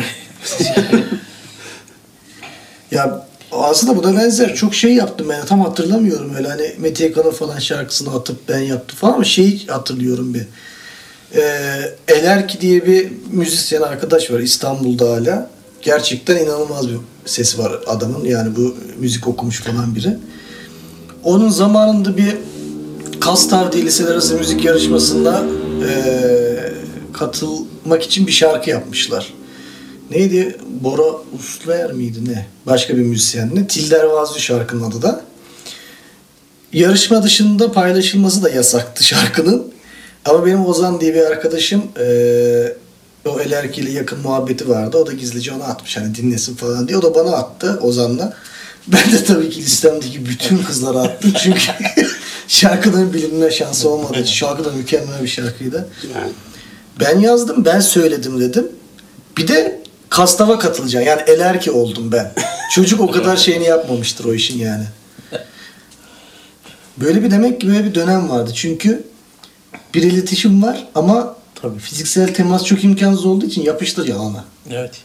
ya 2.90 3.26
aslında 3.52 3.96
buna 3.96 4.16
benzer 4.16 4.54
çok 4.54 4.74
şey 4.74 4.94
yaptım 4.94 5.28
ben 5.28 5.46
tam 5.46 5.60
hatırlamıyorum 5.60 6.34
öyle 6.34 6.48
hani 6.48 6.72
Mete 6.78 7.04
Yakan'ın 7.04 7.30
falan 7.30 7.58
şarkısını 7.58 8.14
atıp 8.14 8.48
ben 8.48 8.58
yaptım 8.58 8.98
falan 8.98 9.12
ama 9.12 9.24
şeyi 9.24 9.66
hatırlıyorum 9.66 10.34
bir. 10.34 10.46
Ee, 11.34 11.94
Elerki 12.08 12.60
diye 12.60 12.86
bir 12.86 13.12
müzisyen 13.30 13.82
arkadaş 13.82 14.30
var 14.30 14.40
İstanbul'da 14.40 15.10
hala. 15.10 15.50
Gerçekten 15.82 16.36
inanılmaz 16.36 16.88
bir 16.88 16.96
sesi 17.26 17.58
var 17.58 17.80
adamın. 17.86 18.24
Yani 18.24 18.56
bu 18.56 18.76
müzik 19.00 19.28
okumuş 19.28 19.60
falan 19.60 19.94
biri. 19.94 20.16
Onun 21.24 21.48
zamanında 21.48 22.16
bir 22.16 22.36
Kastav 23.20 23.72
diye 23.72 24.06
arası 24.08 24.34
müzik 24.34 24.64
yarışmasında 24.64 25.44
eee, 25.80 26.72
katılmak 27.12 28.02
için 28.02 28.26
bir 28.26 28.32
şarkı 28.32 28.70
yapmışlar. 28.70 29.32
Neydi? 30.10 30.56
Bora 30.80 31.02
Usluer 31.38 31.92
miydi 31.92 32.18
ne? 32.28 32.46
Başka 32.66 32.96
bir 32.96 33.02
müzisyenle. 33.02 33.66
Tilder 33.66 34.04
Vazlı 34.04 34.40
şarkının 34.40 34.90
adı 34.90 35.02
da. 35.02 35.20
Yarışma 36.72 37.22
dışında 37.22 37.72
paylaşılması 37.72 38.42
da 38.42 38.50
yasaktı 38.50 39.04
şarkının. 39.04 39.72
Ama 40.24 40.46
benim 40.46 40.66
Ozan 40.66 41.00
diye 41.00 41.14
bir 41.14 41.20
arkadaşım 41.20 41.82
eee 41.98 42.76
o 43.28 43.40
Elerki 43.40 43.80
ile 43.80 43.90
yakın 43.90 44.20
muhabbeti 44.20 44.68
vardı. 44.68 44.96
O 44.96 45.06
da 45.06 45.12
gizlice 45.12 45.52
ona 45.52 45.64
atmış 45.64 45.96
hani 45.96 46.14
dinlesin 46.14 46.56
falan 46.56 46.88
diye. 46.88 46.98
O 46.98 47.02
da 47.02 47.14
bana 47.14 47.36
attı 47.36 47.78
Ozan'la. 47.82 48.36
Ben 48.86 49.12
de 49.12 49.24
tabii 49.24 49.50
ki 49.50 49.60
listemdeki 49.62 50.26
bütün 50.26 50.58
kızlara 50.58 50.98
attım 50.98 51.32
çünkü 51.42 51.60
şarkının 52.48 53.12
bilinme 53.12 53.50
şansı 53.50 53.88
olmadığı 53.88 54.20
için 54.20 54.32
şarkı 54.32 54.64
da 54.64 54.70
mükemmel 54.70 55.22
bir 55.22 55.28
şarkıydı. 55.28 55.88
Yani 56.14 56.32
Ben 57.00 57.18
yazdım, 57.20 57.64
ben 57.64 57.80
söyledim 57.80 58.40
dedim. 58.40 58.68
Bir 59.36 59.48
de 59.48 59.82
kastava 60.10 60.58
katılacağım. 60.58 61.06
Yani 61.06 61.22
elerki 61.26 61.70
oldum 61.70 62.12
ben. 62.12 62.32
Çocuk 62.74 63.00
o 63.00 63.10
kadar 63.10 63.36
şeyini 63.36 63.64
yapmamıştır 63.64 64.24
o 64.24 64.34
işin 64.34 64.58
yani. 64.58 64.84
Böyle 66.96 67.22
bir 67.22 67.30
demek 67.30 67.60
ki 67.60 67.68
böyle 67.68 67.84
bir 67.84 67.94
dönem 67.94 68.30
vardı. 68.30 68.50
Çünkü 68.54 69.04
bir 69.94 70.02
iletişim 70.02 70.62
var 70.62 70.88
ama 70.94 71.35
Tabii. 71.62 71.78
fiziksel 71.78 72.34
temas 72.34 72.64
çok 72.64 72.84
imkansız 72.84 73.26
olduğu 73.26 73.46
için 73.46 73.62
yapıştır 73.62 74.08
yalana. 74.08 74.44
Evet. 74.70 75.00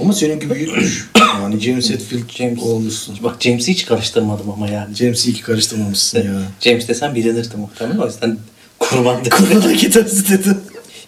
Ama 0.00 0.12
seninki 0.12 0.50
büyükmüş. 0.50 1.08
Yani 1.42 1.60
James 1.60 1.90
Hetfield 1.90 2.30
James. 2.30 2.62
olmuşsun. 2.62 3.18
Bak 3.22 3.36
James'i 3.40 3.72
hiç 3.72 3.86
karıştırmadım 3.86 4.50
ama 4.50 4.68
yani. 4.68 4.94
James'i 4.94 5.32
ki 5.32 5.42
karıştırmamışsın 5.42 6.18
ya. 6.18 6.42
James 6.60 6.88
desem 6.88 7.14
bilinirdi 7.14 7.56
muhtemelen. 7.56 7.98
O 7.98 8.06
yüzden 8.06 8.38
kurban 8.78 9.20
dedim. 9.20 9.30
Kurban 9.30 9.76
gitarist 9.76 10.30
dedin. 10.30 10.56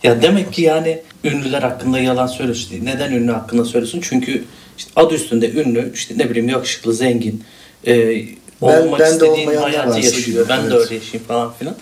Ya 0.02 0.22
demek 0.22 0.52
ki 0.52 0.62
yani 0.62 1.02
ünlüler 1.24 1.62
hakkında 1.62 1.98
yalan 1.98 2.26
söylüyorsun. 2.26 2.76
Neden 2.82 3.12
ünlü 3.12 3.32
hakkında 3.32 3.64
söylüyorsun? 3.64 4.00
Çünkü 4.02 4.44
işte 4.78 4.90
adı 4.96 5.14
üstünde 5.14 5.50
ünlü, 5.52 5.92
işte 5.94 6.18
ne 6.18 6.30
bileyim 6.30 6.48
yakışıklı, 6.48 6.94
zengin, 6.94 7.44
e, 7.86 8.24
olmak 8.60 9.00
ben 9.00 9.20
de 9.20 9.26
istediğin 9.26 9.56
hayatı 9.56 10.00
yaşıyor. 10.00 10.46
Ben 10.48 10.62
de 10.62 10.66
evet. 10.66 10.80
öyle 10.80 10.94
yaşayayım 10.94 11.28
falan 11.28 11.52
filan. 11.58 11.76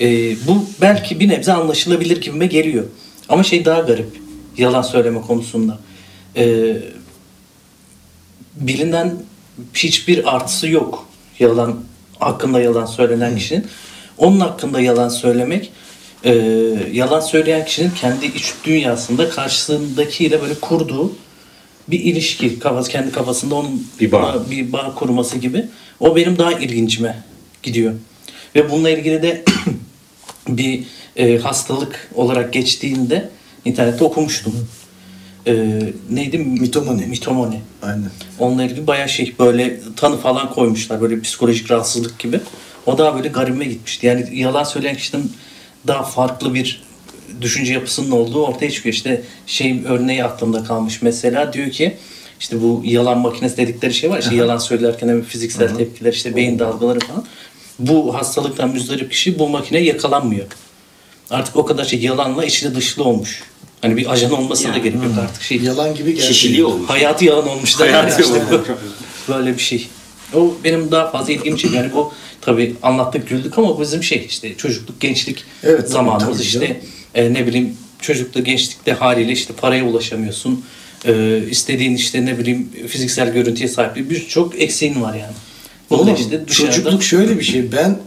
E, 0.00 0.36
bu 0.46 0.64
belki 0.80 1.20
bir 1.20 1.28
nebze 1.28 1.52
anlaşılabilir 1.52 2.20
gibime 2.20 2.46
geliyor. 2.46 2.84
Ama 3.28 3.42
şey 3.42 3.64
daha 3.64 3.80
garip. 3.80 4.20
Yalan 4.58 4.82
söyleme 4.82 5.20
konusunda. 5.20 5.78
E, 6.36 6.76
bilinen 8.54 9.14
hiçbir 9.74 10.36
artısı 10.36 10.68
yok. 10.68 11.06
Yalan 11.38 11.80
hakkında 12.18 12.60
yalan 12.60 12.86
söylenen 12.86 13.36
kişinin. 13.36 13.66
Onun 14.18 14.40
hakkında 14.40 14.80
yalan 14.80 15.08
söylemek 15.08 15.72
e, 16.24 16.34
yalan 16.92 17.20
söyleyen 17.20 17.64
kişinin 17.64 17.90
kendi 17.90 18.26
iç 18.26 18.52
dünyasında 18.64 19.30
karşısındakiyle 19.30 20.42
böyle 20.42 20.54
kurduğu 20.54 21.12
bir 21.88 22.00
ilişki 22.00 22.58
kafası 22.58 22.90
kendi 22.90 23.12
kafasında 23.12 23.54
onun 23.54 23.86
Bir 24.00 24.12
bağ. 24.12 24.44
bir 24.50 24.72
bağ 24.72 24.94
kurması 24.94 25.38
gibi. 25.38 25.64
O 26.00 26.16
benim 26.16 26.38
daha 26.38 26.52
ilgincime 26.52 27.22
gidiyor. 27.62 27.94
Ve 28.54 28.70
bununla 28.70 28.90
ilgili 28.90 29.22
de 29.22 29.44
bir 30.48 30.84
e, 31.16 31.38
hastalık 31.38 32.10
olarak 32.14 32.52
geçtiğinde 32.52 33.28
internette 33.64 34.04
okumuştum. 34.04 34.68
E, 35.46 35.80
neydi? 36.10 36.38
Mitomani. 36.38 37.06
Mitomani. 37.06 37.60
Aynen. 37.82 38.10
Onunla 38.38 38.64
ilgili 38.64 38.86
bayağı 38.86 39.08
şey 39.08 39.34
böyle 39.38 39.80
tanı 39.96 40.16
falan 40.16 40.52
koymuşlar 40.52 41.00
böyle 41.00 41.20
psikolojik 41.20 41.70
rahatsızlık 41.70 42.18
gibi. 42.18 42.40
O 42.86 42.98
daha 42.98 43.16
böyle 43.16 43.28
garibime 43.28 43.64
gitmişti. 43.64 44.06
Yani 44.06 44.38
yalan 44.38 44.64
söyleyen 44.64 44.96
kişinin 44.96 45.32
daha 45.86 46.02
farklı 46.02 46.54
bir 46.54 46.82
düşünce 47.40 47.72
yapısının 47.72 48.10
olduğu 48.10 48.46
ortaya 48.46 48.70
çıkıyor. 48.70 48.94
İşte 48.94 49.22
şey 49.46 49.82
örneği 49.86 50.24
aklımda 50.24 50.64
kalmış 50.64 51.02
mesela 51.02 51.52
diyor 51.52 51.70
ki 51.70 51.96
işte 52.40 52.62
bu 52.62 52.82
yalan 52.84 53.18
makinesi 53.18 53.56
dedikleri 53.56 53.94
şey 53.94 54.10
var. 54.10 54.18
İşte 54.18 54.34
yalan 54.34 54.58
söylerken 54.58 55.08
hem 55.08 55.22
fiziksel 55.22 55.76
tepkiler 55.76 56.12
işte 56.12 56.36
beyin 56.36 56.58
dalgaları 56.58 56.98
falan. 56.98 57.24
Bu 57.78 58.14
hastalıktan 58.14 58.70
müzdarip 58.70 59.10
kişi 59.10 59.38
bu 59.38 59.48
makineye 59.48 59.84
yakalanmıyor. 59.84 60.46
Artık 61.30 61.56
o 61.56 61.66
kadar 61.66 61.84
şey 61.84 62.00
yalanla 62.00 62.44
içli 62.44 62.74
dışlı 62.74 63.04
olmuş. 63.04 63.42
Hani 63.82 63.96
bir 63.96 64.12
ajan 64.12 64.32
olmasına 64.32 64.72
da 64.72 64.76
Yani. 64.76 64.82
gerek 64.84 65.02
yok 65.04 65.12
artık 65.20 65.42
şey. 65.42 65.58
Yalan 65.58 65.94
gibi 65.94 66.14
geldi. 66.14 66.26
kişiliği 66.28 66.64
olmuş. 66.64 66.90
Hayatı 66.90 67.24
yalan 67.24 67.48
olmuş 67.48 67.78
da 67.78 67.84
Hayatı 67.84 68.22
yani 68.22 68.22
işte 68.28 68.42
bu- 68.50 68.64
böyle 69.32 69.54
bir 69.54 69.62
şey. 69.62 69.88
O 70.34 70.54
benim 70.64 70.90
daha 70.90 71.10
fazla 71.10 71.32
ilgimi 71.32 71.58
çekiyor. 71.58 71.82
Yani 71.82 71.92
bu 71.94 72.12
tabii 72.40 72.74
anlattık 72.82 73.28
güldük 73.28 73.58
ama 73.58 73.80
bizim 73.80 74.02
şey 74.02 74.26
işte 74.28 74.56
çocukluk, 74.56 75.00
gençlik 75.00 75.44
Evet, 75.62 75.90
zamanımız 75.90 76.36
tabii 76.38 76.46
işte 76.46 76.80
e, 77.14 77.34
ne 77.34 77.46
bileyim 77.46 77.76
çocukta, 78.00 78.40
gençlikte 78.40 78.92
haliyle 78.92 79.32
işte 79.32 79.54
paraya 79.54 79.84
ulaşamıyorsun. 79.84 80.64
E, 81.04 81.40
istediğin 81.50 81.96
işte 81.96 82.26
ne 82.26 82.38
bileyim 82.38 82.68
fiziksel 82.88 83.32
görüntüye 83.32 83.68
sahip 83.68 84.10
birçok 84.10 84.60
eksiğin 84.60 85.02
var 85.02 85.14
yani. 85.14 85.34
Da 85.90 85.94
Oğlum, 85.94 86.14
işte 86.14 86.48
dışarıda 86.48 86.72
çocukluk 86.72 87.02
şöyle 87.02 87.38
bir 87.38 87.44
şey. 87.44 87.72
Ben 87.72 87.98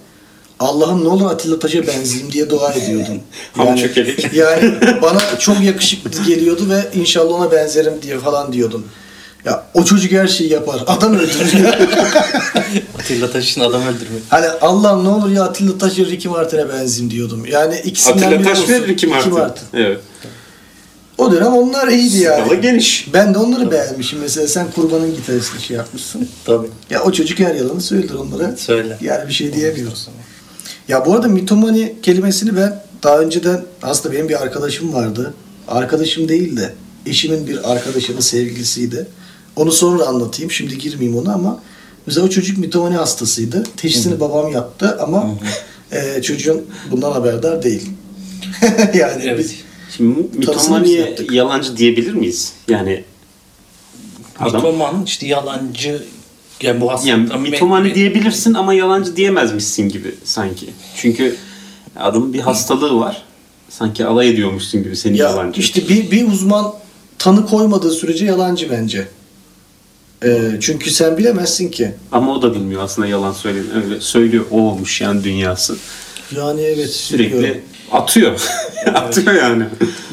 Allah'ım 0.60 1.04
ne 1.04 1.08
olur 1.08 1.32
Atilla 1.32 1.60
Taş'a 1.60 1.88
benzeyeyim 1.88 2.32
diye 2.32 2.50
dua 2.50 2.74
ediyordum. 2.74 3.22
Çökelik. 3.82 4.34
Yani 4.34 4.74
bana 5.02 5.40
çok 5.40 5.62
yakışıklı 5.62 6.24
geliyordu 6.24 6.70
ve 6.70 7.00
inşallah 7.00 7.34
ona 7.34 7.52
benzerim 7.52 7.94
diye 8.02 8.20
falan 8.20 8.54
diyordum. 8.54 8.86
Ya 9.46 9.66
o 9.74 9.84
çocuk 9.84 10.12
her 10.12 10.28
şeyi 10.28 10.52
yapar. 10.52 10.84
Adam 10.88 11.16
öldürüyor. 11.16 11.74
Atilla 13.00 13.32
Taş'ın 13.32 13.62
adam 13.62 13.82
öldürmek. 13.82 14.24
hani 14.30 14.46
Allah'ım 14.62 15.04
ne 15.04 15.10
olur 15.10 15.30
ya 15.30 15.44
Atilla 15.44 15.78
Taş'a 15.78 16.06
Ricky 16.06 16.34
Martin'e 16.34 16.70
benzeyeyim 16.70 17.12
diyordum. 17.12 17.46
Yani 17.52 17.82
ikisinden 17.86 18.32
Atilla 18.32 18.44
Taş 18.44 18.70
ve 18.70 18.88
Ricky 18.88 19.12
Martin. 19.12 19.34
Evet. 19.74 20.00
O 21.20 21.32
dönem 21.32 21.54
onlar 21.54 21.88
iyiydi 21.88 22.18
yani. 22.18 22.42
Skala 22.46 22.56
geniş. 22.60 23.08
Ben 23.14 23.34
de 23.34 23.38
onları 23.38 23.72
beğenmişim. 23.72 24.20
Mesela 24.20 24.48
sen 24.48 24.72
kurbanın 24.72 25.16
gitaristini 25.16 25.62
şey 25.62 25.78
yapmışsın. 25.78 26.28
Tabii. 26.46 26.68
Ya 26.90 27.04
o 27.04 27.12
çocuk 27.12 27.40
her 27.40 27.56
yalanı 27.56 27.82
söyler 27.82 28.14
onlara. 28.14 28.58
Söyle. 28.58 28.98
Yani 29.02 29.28
bir 29.28 29.34
şey 29.34 29.54
diyemiyoruz. 29.54 30.08
Ya 30.88 31.06
bu 31.06 31.14
arada 31.16 31.28
mitomani 31.28 31.96
kelimesini 32.04 32.56
ben 32.58 32.84
daha 33.04 33.20
önceden 33.20 33.62
aslında 33.84 34.16
benim 34.16 34.30
bir 34.30 34.42
arkadaşım 34.42 34.94
vardı. 34.94 35.34
Arkadaşım 35.68 36.30
değil 36.30 36.58
de 36.58 36.74
eşimin 37.06 37.48
bir 37.48 37.72
arkadaşının 37.72 38.20
sevgilisiydi. 38.20 39.08
Onu 39.56 39.72
sonra 39.72 40.06
anlatayım. 40.06 40.52
Şimdi 40.52 40.78
girmeyeyim 40.78 41.18
ona 41.20 41.34
ama 41.34 41.60
mesela 42.06 42.26
o 42.26 42.30
çocuk 42.30 42.58
mitomani 42.58 42.96
hastasıydı. 42.96 43.64
Teşhisini 43.78 44.20
babam 44.20 44.52
yaptı 44.52 44.98
ama 45.02 45.30
e, 45.92 46.22
çocuğun 46.22 46.66
bundan 46.92 47.12
haberdar 47.12 47.64
değil. 47.64 47.90
yani 48.94 49.22
Evet. 49.26 49.40
biz- 49.40 49.69
Şimdi 49.98 50.38
mitomaniye 50.38 51.16
yalancı 51.32 51.78
diyebilir 51.78 52.14
miyiz? 52.14 52.54
Yani 52.68 53.04
adam 54.40 54.56
Mitoman 54.56 55.04
işte 55.06 55.28
yalancı 55.28 56.04
yani 56.62 56.82
bu 56.82 56.92
hastalıktan 56.92 57.36
yani 57.38 57.50
mitomani 57.50 57.88
me- 57.90 57.96
diyebilirsin 57.96 58.54
ama 58.54 58.74
yalancı 58.74 59.16
diyemezmişsin 59.16 59.90
gibi 59.90 60.16
sanki. 60.24 60.70
Çünkü 60.96 61.36
adamın 61.96 62.34
bir 62.34 62.40
hastalığı 62.40 63.00
var. 63.00 63.24
Sanki 63.70 64.06
alay 64.06 64.30
ediyormuşsun 64.30 64.84
gibi 64.84 64.96
seni 64.96 65.18
ya 65.18 65.30
yalancı. 65.30 65.62
işte 65.62 65.90
bir, 65.90 66.12
bir 66.12 66.28
uzman 66.28 66.74
tanı 67.18 67.46
koymadığı 67.46 67.92
sürece 67.92 68.26
yalancı 68.26 68.70
bence. 68.72 69.08
E, 70.24 70.52
çünkü 70.62 70.92
sen 70.92 71.18
bilemezsin 71.18 71.72
ki. 71.72 71.92
Ama 72.12 72.34
o 72.36 72.42
da 72.42 72.54
bilmiyor 72.56 72.84
aslında 72.84 73.08
yalan 73.08 73.34
söylediğini. 73.34 73.84
Öyle 73.84 74.02
söylüyor. 74.02 74.46
O 74.52 74.62
olmuş 74.62 75.02
yani 75.02 75.24
dünyası. 75.24 75.78
Yani 76.36 76.62
evet 76.62 76.90
Sürekli 76.90 77.38
biliyorum. 77.38 77.62
Atıyor. 77.92 78.42
atıyor 78.94 79.34
yani. 79.34 79.64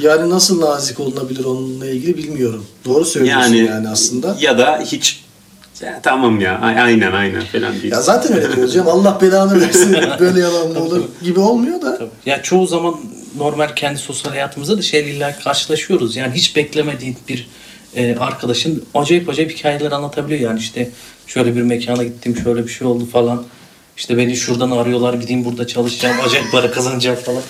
Yani 0.00 0.30
nasıl 0.30 0.60
nazik 0.60 1.00
olunabilir 1.00 1.44
onunla 1.44 1.86
ilgili 1.86 2.16
bilmiyorum. 2.16 2.66
Doğru 2.84 3.04
söylüyorsun 3.04 3.54
Yani, 3.54 3.66
yani, 3.66 3.88
aslında. 3.88 4.36
Ya 4.40 4.58
da 4.58 4.80
hiç 4.84 5.26
ya, 5.80 6.00
tamam 6.02 6.40
ya 6.40 6.58
aynen 6.60 7.12
aynen 7.12 7.44
falan 7.44 7.72
değil. 7.72 7.92
Ya 7.92 8.02
zaten 8.02 8.36
öyle 8.36 8.56
diyoruz 8.56 8.74
canım. 8.74 8.88
Allah 8.88 9.18
belanı 9.20 9.60
versin. 9.60 9.96
Böyle 10.20 10.40
yalan 10.40 10.68
mı 10.68 10.84
olur 10.84 11.02
gibi 11.22 11.40
olmuyor 11.40 11.82
da. 11.82 11.98
Tabii. 11.98 12.10
Ya 12.26 12.42
çoğu 12.42 12.66
zaman 12.66 12.96
normal 13.36 13.68
kendi 13.68 13.98
sosyal 13.98 14.32
hayatımızda 14.32 14.78
da 14.78 14.82
şeyle 14.82 15.10
illa 15.10 15.38
karşılaşıyoruz. 15.38 16.16
Yani 16.16 16.34
hiç 16.34 16.56
beklemediğin 16.56 17.16
bir 17.28 17.48
e, 17.96 18.16
arkadaşın 18.16 18.84
acayip 18.94 19.28
acayip 19.28 19.58
hikayeler 19.58 19.92
anlatabiliyor. 19.92 20.40
Yani 20.40 20.58
işte 20.58 20.90
şöyle 21.26 21.56
bir 21.56 21.62
mekana 21.62 22.04
gittim, 22.04 22.36
şöyle 22.44 22.64
bir 22.64 22.72
şey 22.72 22.86
oldu 22.86 23.06
falan. 23.06 23.44
İşte 23.96 24.16
beni 24.16 24.36
şuradan 24.36 24.70
arıyorlar, 24.70 25.14
gideyim 25.14 25.44
burada 25.44 25.66
çalışacağım, 25.66 26.16
acayip 26.26 26.52
para 26.52 26.70
kazanacağım 26.70 27.16
falan. 27.16 27.42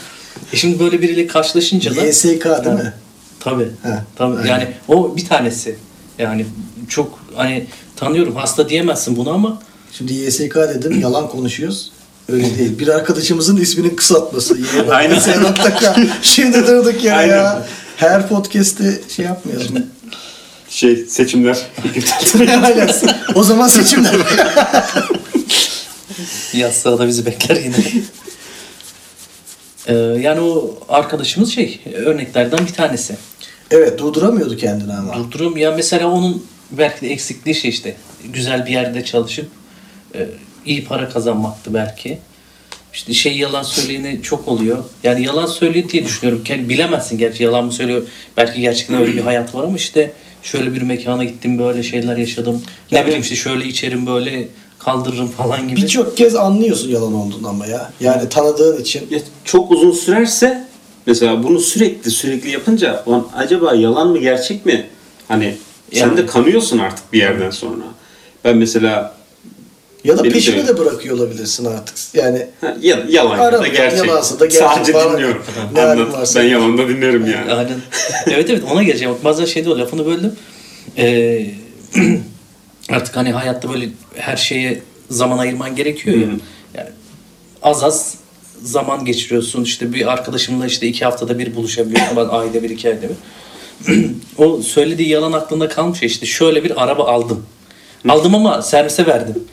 E 0.52 0.57
şimdi 0.57 0.78
böyle 0.78 1.02
biriyle 1.02 1.26
karşılaşınca 1.26 1.97
da... 1.97 2.07
YSK 2.07 2.25
değil 2.25 2.76
mi? 2.76 2.93
Tabii. 3.40 3.69
Ha, 3.83 4.05
Tabii. 4.16 4.37
aynen. 4.37 4.49
Yani 4.49 4.69
o 4.88 5.16
bir 5.16 5.26
tanesi. 5.26 5.76
Yani 6.19 6.47
çok 6.88 7.19
hani 7.35 7.66
tanıyorum 7.97 8.37
hasta 8.37 8.69
diyemezsin 8.69 9.16
bunu 9.16 9.31
ama 9.31 9.61
Şimdi 9.99 10.14
YSK 10.14 10.55
dedim 10.55 11.00
yalan 11.00 11.28
konuşuyoruz. 11.28 11.93
Öyle 12.28 12.59
değil. 12.59 12.78
Bir 12.78 12.88
arkadaşımızın 12.88 13.57
isminin 13.57 13.97
kısaltması. 13.97 14.59
Aynen. 14.90 15.21
Aynen. 15.21 16.11
Şimdi 16.23 16.66
durduk 16.66 17.05
yere 17.05 17.16
Aynen. 17.16 17.37
ya. 17.37 17.66
Her 17.97 18.28
podcast'te 18.28 19.00
şey 19.16 19.25
yapmayalım. 19.25 19.87
Şey 20.69 20.97
seçimler. 20.97 21.59
O 23.35 23.43
zaman 23.43 23.69
seçimler. 23.69 24.14
Yazsa 26.52 26.99
da 26.99 27.07
bizi 27.07 27.26
bekler 27.26 27.57
yine. 27.57 27.76
Ee, 29.88 29.95
yani 29.95 30.40
o 30.40 30.78
arkadaşımız 30.88 31.52
şey 31.55 31.81
örneklerden 31.95 32.59
bir 32.66 32.73
tanesi. 32.73 33.16
evet 33.71 33.99
durduramıyordu 33.99 34.57
kendini 34.57 34.93
ama. 34.93 35.14
Durdurum 35.14 35.57
ya 35.57 35.71
mesela 35.71 36.11
onun 36.11 36.47
belki 36.71 37.00
de 37.00 37.12
eksikliği 37.12 37.55
şey 37.55 37.71
işte 37.71 37.97
güzel 38.33 38.66
bir 38.66 38.71
yerde 38.71 39.05
çalışıp 39.05 39.49
e, 40.14 40.26
iyi 40.66 40.85
para 40.85 41.09
kazanmaktı 41.09 41.75
belki. 41.75 42.19
İşte 42.93 43.12
şey 43.14 43.37
yalan 43.37 43.62
söyleyeni 43.62 44.23
çok 44.23 44.49
oluyor. 44.49 44.85
Yani 45.05 45.25
yalan 45.25 45.47
söylüyor 45.47 45.88
diye 45.88 46.05
düşünüyorum. 46.05 46.45
Kendi 46.45 46.69
bilemezsin 46.69 47.19
gerçi 47.19 47.43
yalan 47.43 47.64
mı 47.64 47.73
söylüyor. 47.73 48.02
Belki 48.37 48.61
gerçekten 48.61 48.97
öyle 49.00 49.12
bir 49.16 49.21
hayat 49.21 49.55
var 49.55 49.64
ama 49.64 49.76
işte 49.76 50.12
şöyle 50.43 50.75
bir 50.75 50.83
mekana 50.83 51.25
gittim 51.25 51.59
böyle 51.59 51.83
şeyler 51.83 52.16
yaşadım. 52.16 52.62
Ne 52.93 52.99
Ya 52.99 53.05
bileyim 53.07 53.23
işte 53.23 53.37
şöyle 53.37 53.64
içerim 53.64 54.07
böyle 54.07 54.49
kaldırırım 54.90 55.28
falan 55.28 55.69
gibi. 55.69 55.83
Birçok 55.83 56.16
kez 56.16 56.37
anlıyorsun 56.37 56.88
yalan 56.88 57.14
olduğunu 57.14 57.49
ama 57.49 57.66
ya. 57.66 57.93
Yani 58.00 58.28
tanıdığın 58.28 58.81
için. 58.81 59.07
Ya 59.11 59.19
çok 59.45 59.71
uzun 59.71 59.93
sürerse 59.93 60.64
mesela 61.07 61.43
bunu 61.43 61.61
sürekli 61.61 62.11
sürekli 62.11 62.50
yapınca 62.50 63.02
"Ulan 63.07 63.26
acaba 63.37 63.75
yalan 63.75 64.09
mı 64.09 64.19
gerçek 64.19 64.66
mi? 64.66 64.87
Hani 65.28 65.55
sen 65.93 66.00
Yani. 66.07 66.16
de 66.16 66.26
kanıyorsun 66.26 66.78
artık 66.78 67.12
bir 67.12 67.19
yerden 67.19 67.50
sonra. 67.50 67.83
Ben 68.45 68.57
mesela 68.57 69.16
Ya 70.05 70.19
da 70.19 70.23
Benim 70.25 70.31
de 70.31 70.35
peşini 70.35 70.57
öyle. 70.57 70.69
de 70.69 70.78
bırakıyor 70.78 71.16
olabilirsin 71.19 71.64
artık. 71.64 71.95
Yani 72.14 72.47
ha, 72.61 72.76
ya, 72.81 72.99
yalan 73.09 73.38
ya 73.52 73.52
da 73.52 73.66
gerçek. 73.66 74.07
yalansa 74.07 74.40
da 74.40 74.47
gerçek 74.47 74.69
Sadece 74.69 74.93
falan. 74.93 75.12
dinliyorum. 75.12 75.43
Ne 75.75 75.83
Anlat. 75.83 76.12
varsa. 76.12 76.40
Ben 76.40 76.45
yalan 76.45 76.78
da 76.78 76.88
dinlerim 76.88 77.26
yani. 77.26 77.52
Aynen. 77.52 77.76
evet 78.26 78.50
evet 78.50 78.62
ona 78.73 78.83
geleceğim. 78.83 79.14
Bazen 79.25 79.45
şey 79.45 79.64
diyor 79.64 79.76
lafını 79.76 80.07
böldüm. 80.07 80.33
Ee, 80.99 81.47
artık 82.90 83.16
hani 83.16 83.33
hayatta 83.33 83.69
böyle 83.69 83.88
her 84.14 84.37
şeye 84.37 84.83
zaman 85.11 85.38
ayırman 85.38 85.76
gerekiyor 85.76 86.16
ya. 86.16 86.28
Yani 86.75 86.88
az 87.62 87.85
az 87.85 88.14
zaman 88.62 89.05
geçiriyorsun. 89.05 89.64
İşte 89.64 89.93
bir 89.93 90.12
arkadaşımla 90.12 90.66
işte 90.66 90.87
iki 90.87 91.05
haftada 91.05 91.38
bir 91.38 91.55
buluşabiliyorsun. 91.55 92.16
Ben 92.16 92.28
ayda 92.28 92.62
bir 92.62 92.71
iki 92.71 92.88
ayda 92.88 93.02
bir. 93.02 93.16
o 94.38 94.62
söylediği 94.62 95.09
yalan 95.09 95.33
aklında 95.33 95.69
kalmış 95.69 96.02
ya 96.02 96.09
işte 96.09 96.26
şöyle 96.26 96.64
bir 96.64 96.83
araba 96.83 97.05
aldım. 97.05 97.47
Aldım 98.09 98.35
ama 98.35 98.62
servise 98.62 99.07
verdim. 99.07 99.45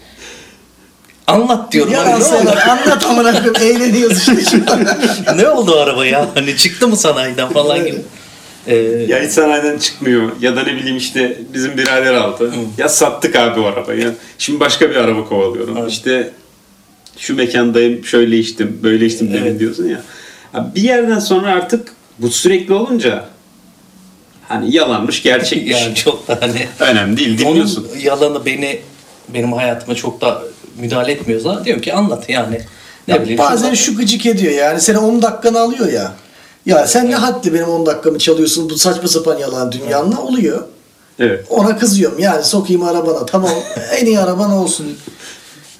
Anlat 1.27 1.71
diyorum. 1.71 1.93
yalan 1.93 2.19
söyler. 2.19 2.67
Anlat 2.67 3.05
amına 3.05 3.31
koyayım. 3.31 3.55
Eğleniyoruz 3.61 4.17
işte 4.17 4.41
şu 4.41 4.71
an. 4.71 4.87
ne 5.37 5.47
oldu 5.47 5.79
araba 5.79 6.05
ya? 6.05 6.29
Hani 6.33 6.57
çıktı 6.57 6.87
mı 6.87 6.97
sanayiden 6.97 7.49
falan 7.49 7.85
gibi. 7.85 8.01
Ee, 8.67 8.75
Ya 9.08 9.24
hiç 9.24 9.32
sanayiden 9.32 9.77
çıkmıyor 9.77 10.32
ya 10.41 10.55
da 10.55 10.63
ne 10.63 10.75
bileyim 10.75 10.98
işte 10.98 11.38
bizim 11.53 11.77
birader 11.77 12.13
aldı. 12.13 12.51
Ya 12.77 12.89
sattık 12.89 13.36
abi 13.36 13.60
o 13.60 13.65
arabayı. 13.65 14.13
Şimdi 14.38 14.60
başka 14.60 14.89
bir 14.89 14.96
araba 14.96 15.25
kovalıyorum. 15.25 15.77
Evet. 15.77 15.91
İşte 15.91 16.32
şu 17.17 17.36
mekandayım 17.36 18.05
şöyle 18.05 18.38
içtim 18.38 18.79
böyle 18.84 19.05
içtim 19.05 19.34
demin 19.34 19.46
Evet. 19.48 19.60
diyorsun 19.60 19.86
ya. 19.88 20.01
ya. 20.53 20.72
Bir 20.75 20.82
yerden 20.82 21.20
sonra 21.20 21.51
artık 21.51 21.91
bu 22.20 22.29
sürekli 22.29 22.74
olunca 22.74 23.25
hani 24.48 24.75
yalanmış 24.75 25.24
gerçekmiş. 25.24 25.82
yani 25.82 25.96
çok 25.96 26.27
da 26.27 26.38
hani 26.41 26.67
Önemli 26.79 27.17
değil 27.17 27.38
dinliyorsun. 27.38 27.88
Onun 27.91 28.00
yalanı 28.00 28.46
beni 28.46 28.79
benim 29.34 29.53
hayatıma 29.53 29.96
çok 29.96 30.22
da 30.22 30.43
müdahale 30.79 31.12
etmiyorsa 31.12 31.65
diyorum 31.65 31.82
ki 31.82 31.93
anlat 31.93 32.29
yani. 32.29 32.62
Ne 33.08 33.22
bileyim. 33.22 33.38
Bazen 33.38 33.74
şu 33.74 33.96
gıcık 33.98 34.25
ediyor 34.25 34.53
yani. 34.53 34.82
Seni 34.82 34.98
10 34.98 35.22
dakikanı 35.22 35.60
alıyor 35.60 35.91
ya. 35.91 36.13
Ya 36.65 36.88
sen 36.88 37.12
ne 37.12 37.15
haddi 37.15 37.53
benim 37.53 37.70
10 37.70 37.86
dakikamı 37.86 38.20
çalıyorsun 38.20 38.70
bu 38.70 38.77
saçma 38.77 39.08
sapan 39.08 39.38
yalan 39.38 39.72
dünyanla 39.72 40.22
oluyor. 40.22 40.63
Evet. 41.20 41.46
Ona 41.50 41.77
kızıyorum 41.77 42.20
yani 42.20 42.43
sokayım 42.43 42.84
arabana 42.84 43.25
tamam 43.25 43.51
en 44.00 44.05
iyi 44.05 44.20
araban 44.20 44.51
olsun. 44.51 44.86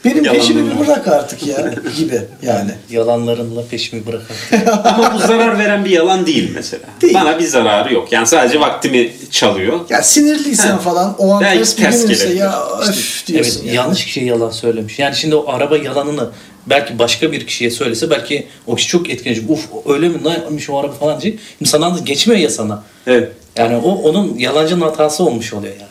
Benim 0.06 0.24
Yalan 0.26 0.38
peşimi 0.40 0.72
bir 0.72 0.80
bırak 0.80 1.08
artık 1.08 1.48
ya 1.48 1.74
gibi 1.98 2.22
yani. 2.42 2.72
yalanlarınla 2.90 3.64
peşimi 3.72 4.06
bırakın. 4.06 4.36
Ama 4.84 5.14
bu 5.14 5.20
zarar 5.20 5.60
veren 5.60 5.86
bir 5.86 5.90
yalan 5.90 6.26
değil 6.26 6.52
mesela. 6.56 6.84
Değil. 7.02 7.14
Bana 7.14 7.40
bir 7.40 7.48
zararı 7.48 7.94
yok. 7.94 8.12
Yani 8.12 8.28
sadece 8.28 8.60
vaktimi 8.60 9.12
çalıyor. 9.32 9.80
Ya 9.90 10.02
sinirliysen 10.02 10.72
Ha. 10.72 10.78
falan 10.78 11.16
o 11.18 11.32
an 11.34 11.42
Belki 11.42 11.58
ters 11.76 11.78
bir 11.78 11.84
ters 11.84 12.08
gelebilir. 12.24 12.40
ya 12.40 12.64
öf 12.80 12.88
evet 12.90 13.24
diyorsun 13.28 13.64
yani. 13.66 13.76
yanlış 13.76 14.06
kişiye 14.06 14.26
yalan 14.26 14.50
söylemiş. 14.50 15.00
Yani 15.00 15.16
şimdi 15.16 15.36
o 15.36 15.46
araba 15.52 15.78
yalanını 15.78 16.30
belki 16.68 17.00
başka 17.00 17.32
bir 17.32 17.48
kişiye 17.48 17.72
söylese 17.72 18.10
belki 18.10 18.48
o 18.68 18.76
kişi 18.76 18.88
çok 18.88 19.10
etkilenecek. 19.10 19.50
Uf 19.50 19.66
öyle 19.86 20.10
mi 20.10 20.18
neymiş 20.24 20.70
o 20.70 20.78
araba 20.80 20.92
falan 20.92 21.22
diyecek. 21.22 21.40
Şimdi 21.58 21.70
sana 21.70 21.96
da 21.96 22.00
geçmiyor 22.00 22.42
ya 22.42 22.50
sana. 22.50 22.84
Evet. 23.08 23.32
Yani 23.58 23.76
o 23.76 23.90
onun 23.92 24.38
yalancının 24.38 24.82
hatası 24.82 25.24
olmuş 25.24 25.54
oluyor 25.54 25.74
yani. 25.74 25.88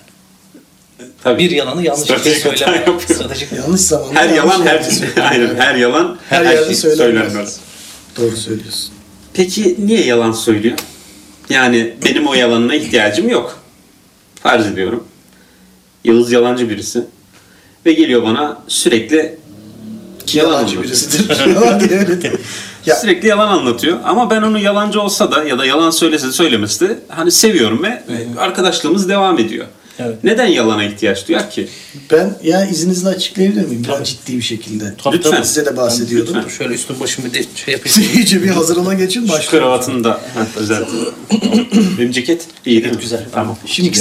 Tabii. 1.25 1.43
Bir 1.45 1.51
yalanı 1.51 1.85
yanlış 1.85 2.03
Stratejik 2.05 2.47
hata 2.47 2.57
söyleme. 2.57 2.77
yapıyor. 2.77 3.01
Stratejik 3.19 3.53
Yanlış 3.53 3.81
zamanda 3.81 4.21
Her 4.21 4.29
yanlış 4.29 4.55
yalan 4.55 4.67
her 4.67 4.83
söylüyor. 4.83 5.27
aynen 5.31 5.55
her 5.57 5.75
yalan 5.75 6.19
Her 6.29 6.45
her, 6.45 6.53
yerde 6.55 6.75
şey 6.75 6.75
söylenmez. 6.75 7.61
Doğru 8.17 8.37
söylüyorsun. 8.37 8.91
Peki 9.35 9.77
niye 9.87 10.05
yalan 10.05 10.33
söylüyor? 10.33 10.79
Yani 11.51 11.95
benim 12.05 12.27
o 12.27 12.35
yalanına 12.35 12.75
ihtiyacım 12.75 13.29
yok. 13.29 13.59
Farz 14.43 14.67
ediyorum. 14.67 15.05
Yavuz 16.05 16.33
yalancı 16.33 16.71
birisi. 16.71 17.05
Ve 17.87 17.93
geliyor 17.93 18.23
bana 18.23 18.63
sürekli 18.69 19.37
yalancı 20.35 20.83
birisidir. 20.83 21.47
Yalan 21.55 21.81
diye 21.81 21.99
öyle 21.99 22.23
de. 22.23 22.33
Ya 22.87 22.97
sürekli 22.97 23.29
yalan 23.29 23.49
anlatıyor. 23.49 23.99
Ama 24.05 24.31
ben 24.31 24.43
onu 24.43 24.59
yalancı 24.59 25.01
olsa 25.01 25.33
da 25.33 25.45
ya 25.45 25.59
da 25.59 25.67
yalan 25.67 25.91
söylese 25.91 26.27
de 26.29 26.33
söylemesi 26.33 26.89
de 26.89 26.99
hani 27.09 27.31
seviyorum 27.33 27.83
ve 27.83 28.03
arkadaşlığımız 28.39 29.09
devam 29.09 29.39
ediyor. 29.39 29.67
Evet. 29.99 30.25
Neden 30.25 30.47
yalana 30.47 30.85
ihtiyaç 30.85 31.29
duyar 31.29 31.51
ki? 31.51 31.69
ben 32.13 32.37
ya 32.43 32.67
izninizle 32.67 33.09
açıklayabilir 33.09 33.67
miyim? 33.67 33.85
Biraz 33.85 34.09
ciddi 34.09 34.37
bir 34.37 34.43
şekilde. 34.43 34.95
Tabii, 35.05 35.17
Lütfen. 35.17 35.31
tabii. 35.31 35.47
Size 35.47 35.67
de 35.67 35.77
bahsediyordum. 35.77 36.35
Lütfen. 36.37 36.49
Şöyle 36.59 36.75
üstüm 36.75 37.01
başımı 37.01 37.29
bir 37.29 37.35
de 37.35 37.45
şey 37.55 37.75
yapayım. 37.75 37.99
İyice 38.15 38.43
bir 38.43 38.49
hazırlığına 38.49 38.95
geçin 38.95 39.27
Şu 39.27 39.33
başlayalım. 39.33 39.69
kravatını 39.69 40.05
da 40.05 40.21
düzelt. 40.61 40.89
Benim 41.99 42.13
ceket 42.13 42.47
iyi 42.67 42.83
değil 42.85 42.95
mi? 42.95 43.01
güzel. 43.01 43.25
Tamam. 43.33 43.57
Şimdi 43.67 43.99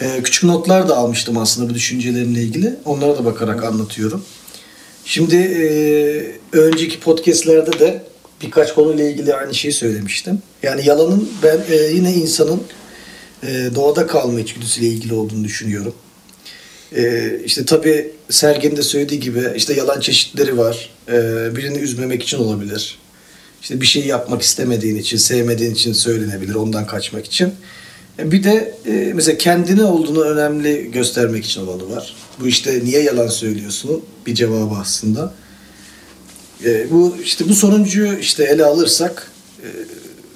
e, 0.00 0.22
küçük 0.22 0.44
notlar 0.44 0.88
da 0.88 0.96
almıştım 0.96 1.38
aslında 1.38 1.70
bu 1.70 1.74
düşüncelerimle 1.74 2.42
ilgili. 2.42 2.74
Onlara 2.84 3.18
da 3.18 3.24
bakarak 3.24 3.64
anlatıyorum. 3.64 4.24
Şimdi 5.04 5.36
e, 5.36 5.66
önceki 6.58 7.00
podcastlerde 7.00 7.78
de 7.78 8.02
birkaç 8.42 8.74
konuyla 8.74 9.04
ilgili 9.04 9.34
aynı 9.34 9.54
şeyi 9.54 9.72
söylemiştim. 9.72 10.42
Yani 10.62 10.86
yalanın 10.86 11.28
ben 11.42 11.60
e, 11.70 11.76
yine 11.76 12.14
insanın 12.14 12.62
e, 13.42 13.70
doğada 13.74 14.06
kalma 14.06 14.40
içgüdüsüyle 14.40 14.86
ilgili 14.86 15.14
olduğunu 15.14 15.44
düşünüyorum. 15.44 15.94
E, 16.96 17.32
işte 17.44 17.64
tabii 17.64 18.10
Sergen'in 18.30 18.76
de 18.76 18.82
söylediği 18.82 19.20
gibi 19.20 19.42
işte 19.56 19.74
yalan 19.74 20.00
çeşitleri 20.00 20.58
var. 20.58 20.90
E, 21.08 21.12
birini 21.56 21.78
üzmemek 21.78 22.22
için 22.22 22.38
olabilir. 22.38 22.98
İşte 23.62 23.80
bir 23.80 23.86
şey 23.86 24.06
yapmak 24.06 24.42
istemediğin 24.42 24.96
için, 24.96 25.16
sevmediğin 25.16 25.74
için 25.74 25.92
söylenebilir, 25.92 26.54
ondan 26.54 26.86
kaçmak 26.86 27.26
için. 27.26 27.54
E, 28.18 28.32
Bir 28.32 28.44
de 28.44 28.74
e, 28.86 29.12
mesela 29.14 29.38
kendine 29.38 29.84
olduğunu 29.84 30.20
önemli 30.20 30.90
göstermek 30.90 31.44
için 31.44 31.66
olanı 31.66 31.96
var. 31.96 32.16
Bu 32.40 32.46
işte 32.46 32.80
niye 32.84 33.02
yalan 33.02 33.28
söylüyorsun 33.28 34.04
bir 34.26 34.34
cevabı 34.34 34.74
aslında. 34.74 35.34
E, 36.64 36.90
bu 36.90 37.16
işte 37.24 37.48
bu 37.48 37.54
sonuncuyu 37.54 38.18
işte 38.18 38.44
ele 38.44 38.64
alırsak 38.64 39.30
e, 39.62 39.68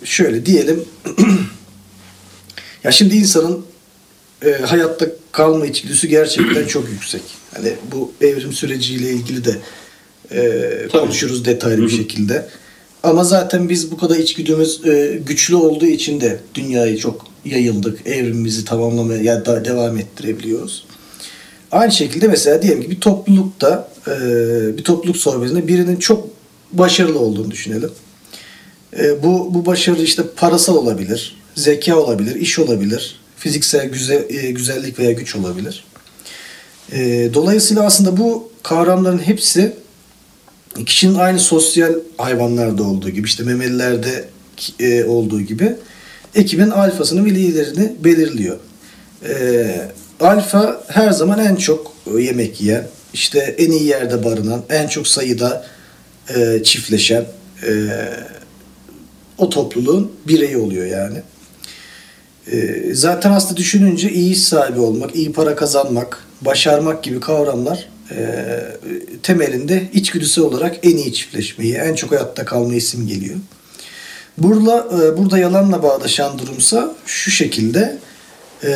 şöyle 0.05 0.47
diyelim. 0.47 0.85
ya 2.85 2.91
şimdi 2.93 3.17
insanın 3.17 3.67
e, 4.45 4.53
hayatta 4.53 5.07
kalma 5.33 5.67
içgüdüsü 5.67 6.07
gerçekten 6.07 6.67
çok 6.69 6.89
yüksek. 6.89 7.23
Hani 7.55 7.73
bu 7.93 8.13
evrim 8.21 8.53
süreciyle 8.53 9.11
ilgili 9.11 9.45
de 9.45 9.57
e, 10.31 10.89
konuşuruz 10.93 11.45
detaylı 11.45 11.83
bir 11.83 11.97
şekilde. 11.97 12.49
Ama 13.03 13.25
zaten 13.25 13.69
biz 13.69 13.91
bu 13.91 13.97
kadar 13.97 14.17
içgüdümüz 14.17 14.87
e, 14.87 15.21
güçlü 15.27 15.55
olduğu 15.55 15.87
için 15.87 16.21
de 16.21 16.41
dünyayı 16.55 16.99
çok 16.99 17.27
yayıldık. 17.47 18.07
Evrimimizi 18.07 18.65
tamamlamaya 18.65 19.23
ya 19.23 19.47
da 19.47 19.65
devam 19.65 19.97
ettirebiliyoruz. 19.97 20.85
Aynı 21.73 21.93
şekilde 21.93 22.29
mesela 22.29 22.63
diyelim 22.63 22.83
ki 22.83 22.91
bir 22.91 23.01
toplulukta 23.01 23.89
e, 24.09 24.13
bir 24.79 24.85
topluluk 24.85 25.17
sohbetinde 25.17 25.69
birinin 25.69 25.97
çok 25.97 26.29
başarılı 26.73 27.19
olduğunu 27.19 27.51
düşünelim. 27.51 27.91
E, 28.99 29.23
bu 29.23 29.55
bu 29.55 29.67
başarı 29.67 30.03
işte 30.03 30.23
parasal 30.37 30.77
olabilir, 30.77 31.37
zeka 31.55 31.97
olabilir, 31.97 32.35
iş 32.35 32.59
olabilir, 32.59 33.21
fiziksel 33.37 33.89
güzel, 33.89 34.25
e, 34.31 34.51
güzellik 34.51 34.99
veya 34.99 35.13
güç 35.13 35.37
olabilir. 35.37 35.85
Dolayısıyla 37.35 37.83
aslında 37.83 38.17
bu 38.17 38.51
kavramların 38.63 39.19
hepsi 39.19 39.73
kişinin 40.87 41.15
aynı 41.15 41.39
sosyal 41.39 41.95
hayvanlarda 42.19 42.83
olduğu 42.83 43.11
gibi 43.11 43.27
işte 43.27 43.43
memelilerde 43.43 44.29
olduğu 45.07 45.41
gibi 45.41 45.77
ekibin 46.37 46.71
alfasını 46.71 47.25
ve 47.25 47.31
liderini 47.31 47.93
belirliyor. 48.05 48.57
E, 49.29 49.67
alfa 50.21 50.83
her 50.89 51.11
zaman 51.11 51.39
en 51.39 51.57
çok 51.57 51.93
yemek 52.19 52.61
yiyen, 52.61 52.87
işte 53.13 53.39
en 53.59 53.71
iyi 53.71 53.85
yerde 53.85 54.25
barınan, 54.25 54.63
en 54.71 54.87
çok 54.87 55.09
sayıda 55.09 55.67
e, 56.37 56.63
çiftleşen 56.63 57.25
e, 57.67 57.71
o 59.39 59.51
topluluğun 59.51 60.13
bireyi 60.29 60.57
oluyor 60.57 60.87
yani. 60.87 61.19
E, 62.53 62.85
zaten 62.95 63.31
aslında 63.31 63.57
düşününce 63.57 64.11
iyi 64.11 64.33
iş 64.33 64.43
sahibi 64.43 64.81
olmak, 64.81 65.17
iyi 65.17 65.33
para 65.33 65.57
kazanmak, 65.57 66.25
başarmak 66.41 67.05
gibi 67.05 67.21
kavramlar 67.21 67.89
e, 68.11 68.17
temelinde 69.23 69.89
içgüdüsü 69.93 70.41
olarak 70.41 70.87
en 70.87 70.97
iyi 70.97 71.13
çiftleşmeyi, 71.13 71.75
en 71.75 71.95
çok 71.95 72.11
hayatta 72.11 72.45
kalmayı 72.45 72.79
isim 72.79 73.07
geliyor. 73.07 73.37
Burada, 74.39 74.87
e, 74.97 75.17
burada 75.19 75.39
yalanla 75.39 75.83
bağdaşan 75.83 76.39
durumsa 76.39 76.95
şu 77.07 77.31
şekilde 77.31 77.99
e, 78.65 78.71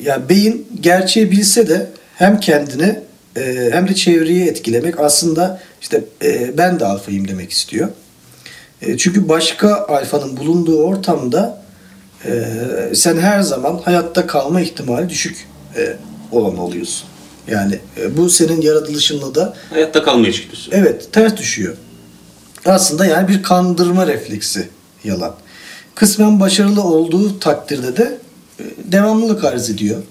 ya 0.00 0.28
beyin 0.28 0.68
gerçeği 0.80 1.30
bilse 1.30 1.68
de 1.68 1.90
hem 2.14 2.40
kendini 2.40 3.00
e, 3.36 3.68
hem 3.72 3.88
de 3.88 3.94
çevreyi 3.94 4.44
etkilemek 4.44 5.00
aslında 5.00 5.60
işte 5.80 6.04
e, 6.22 6.58
ben 6.58 6.80
de 6.80 6.84
alfayım 6.84 7.28
demek 7.28 7.50
istiyor. 7.50 7.88
E, 8.82 8.96
çünkü 8.96 9.28
başka 9.28 9.74
alfanın 9.74 10.36
bulunduğu 10.36 10.82
ortamda 10.82 11.62
e, 12.24 12.32
sen 12.94 13.16
her 13.16 13.40
zaman 13.40 13.80
hayatta 13.84 14.26
kalma 14.26 14.60
ihtimali 14.60 15.08
düşük 15.08 15.46
e, 15.76 15.96
olan 16.32 16.58
oluyorsun. 16.58 17.08
Yani 17.48 17.78
e, 18.00 18.16
bu 18.16 18.30
senin 18.30 18.60
yaratılışınla 18.60 19.34
da 19.34 19.54
Hayatta 19.70 20.02
kalma 20.02 20.28
içgüdüsü. 20.28 20.70
Evet 20.74 21.12
ters 21.12 21.36
düşüyor. 21.36 21.76
Aslında 22.66 23.06
yani 23.06 23.28
bir 23.28 23.42
kandırma 23.42 24.06
refleksi 24.06 24.68
yalan. 25.04 25.36
Kısmen 25.94 26.40
başarılı 26.40 26.82
olduğu 26.82 27.38
takdirde 27.38 27.96
de 27.96 28.18
e, 28.60 28.64
devamlılık 28.92 29.44
arz 29.44 29.70
ediyor. 29.70 30.02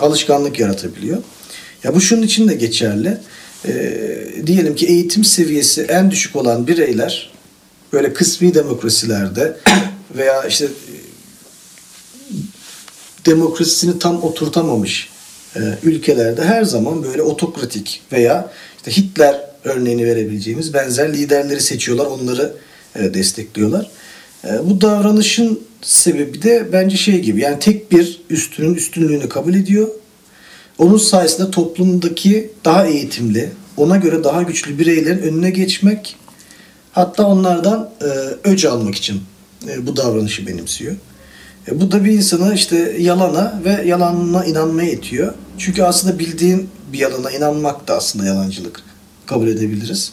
Alışkanlık 0.00 0.60
yaratabiliyor. 0.60 1.18
Ya 1.84 1.94
bu 1.94 2.00
şunun 2.00 2.22
için 2.22 2.48
de 2.48 2.54
geçerli. 2.54 3.18
E, 3.64 3.96
diyelim 4.46 4.74
ki 4.74 4.86
eğitim 4.86 5.24
seviyesi 5.24 5.82
en 5.82 6.10
düşük 6.10 6.36
olan 6.36 6.66
bireyler 6.66 7.30
böyle 7.92 8.12
kısmi 8.12 8.54
demokrasilerde 8.54 9.56
veya 10.16 10.44
işte 10.44 10.64
e, 10.64 10.94
demokrasisini 13.26 13.98
tam 13.98 14.22
oturtamamış 14.22 15.08
e, 15.56 15.60
ülkelerde 15.82 16.44
her 16.44 16.62
zaman 16.62 17.02
böyle 17.04 17.22
otokratik 17.22 18.02
veya 18.12 18.50
işte 18.76 18.96
Hitler 18.96 19.48
örneğini 19.64 20.06
verebileceğimiz 20.06 20.74
benzer 20.74 21.12
liderleri 21.12 21.60
seçiyorlar, 21.60 22.06
onları 22.06 22.54
destekliyorlar. 23.14 23.90
E, 24.44 24.48
bu 24.70 24.80
davranışın 24.80 25.60
sebebi 25.82 26.42
de 26.42 26.68
bence 26.72 26.96
şey 26.96 27.20
gibi 27.20 27.40
yani 27.40 27.58
tek 27.58 27.92
bir 27.92 28.20
üstünün 28.30 28.74
üstünlüğünü 28.74 29.28
kabul 29.28 29.54
ediyor. 29.54 29.88
Onun 30.78 30.98
sayesinde 30.98 31.50
toplumdaki 31.50 32.50
daha 32.64 32.86
eğitimli, 32.86 33.50
ona 33.76 33.96
göre 33.96 34.24
daha 34.24 34.42
güçlü 34.42 34.78
bireylerin 34.78 35.22
önüne 35.22 35.50
geçmek 35.50 36.16
hatta 36.92 37.26
onlardan 37.26 37.90
e, 38.00 38.04
öc 38.50 38.68
almak 38.68 38.94
için 38.94 39.22
e, 39.68 39.86
bu 39.86 39.96
davranışı 39.96 40.46
benimsiyor. 40.46 40.96
E, 41.68 41.80
bu 41.80 41.92
da 41.92 42.04
bir 42.04 42.12
insanı 42.12 42.54
işte 42.54 42.96
yalana 42.98 43.60
ve 43.64 43.82
yalanına 43.86 44.44
inanmaya 44.44 44.90
itiyor. 44.90 45.34
Çünkü 45.58 45.82
aslında 45.82 46.18
bildiğin 46.18 46.70
bir 46.92 46.98
yalana 46.98 47.30
inanmak 47.30 47.88
da 47.88 47.96
aslında 47.96 48.26
yalancılık 48.26 48.82
kabul 49.26 49.48
edebiliriz. 49.48 50.12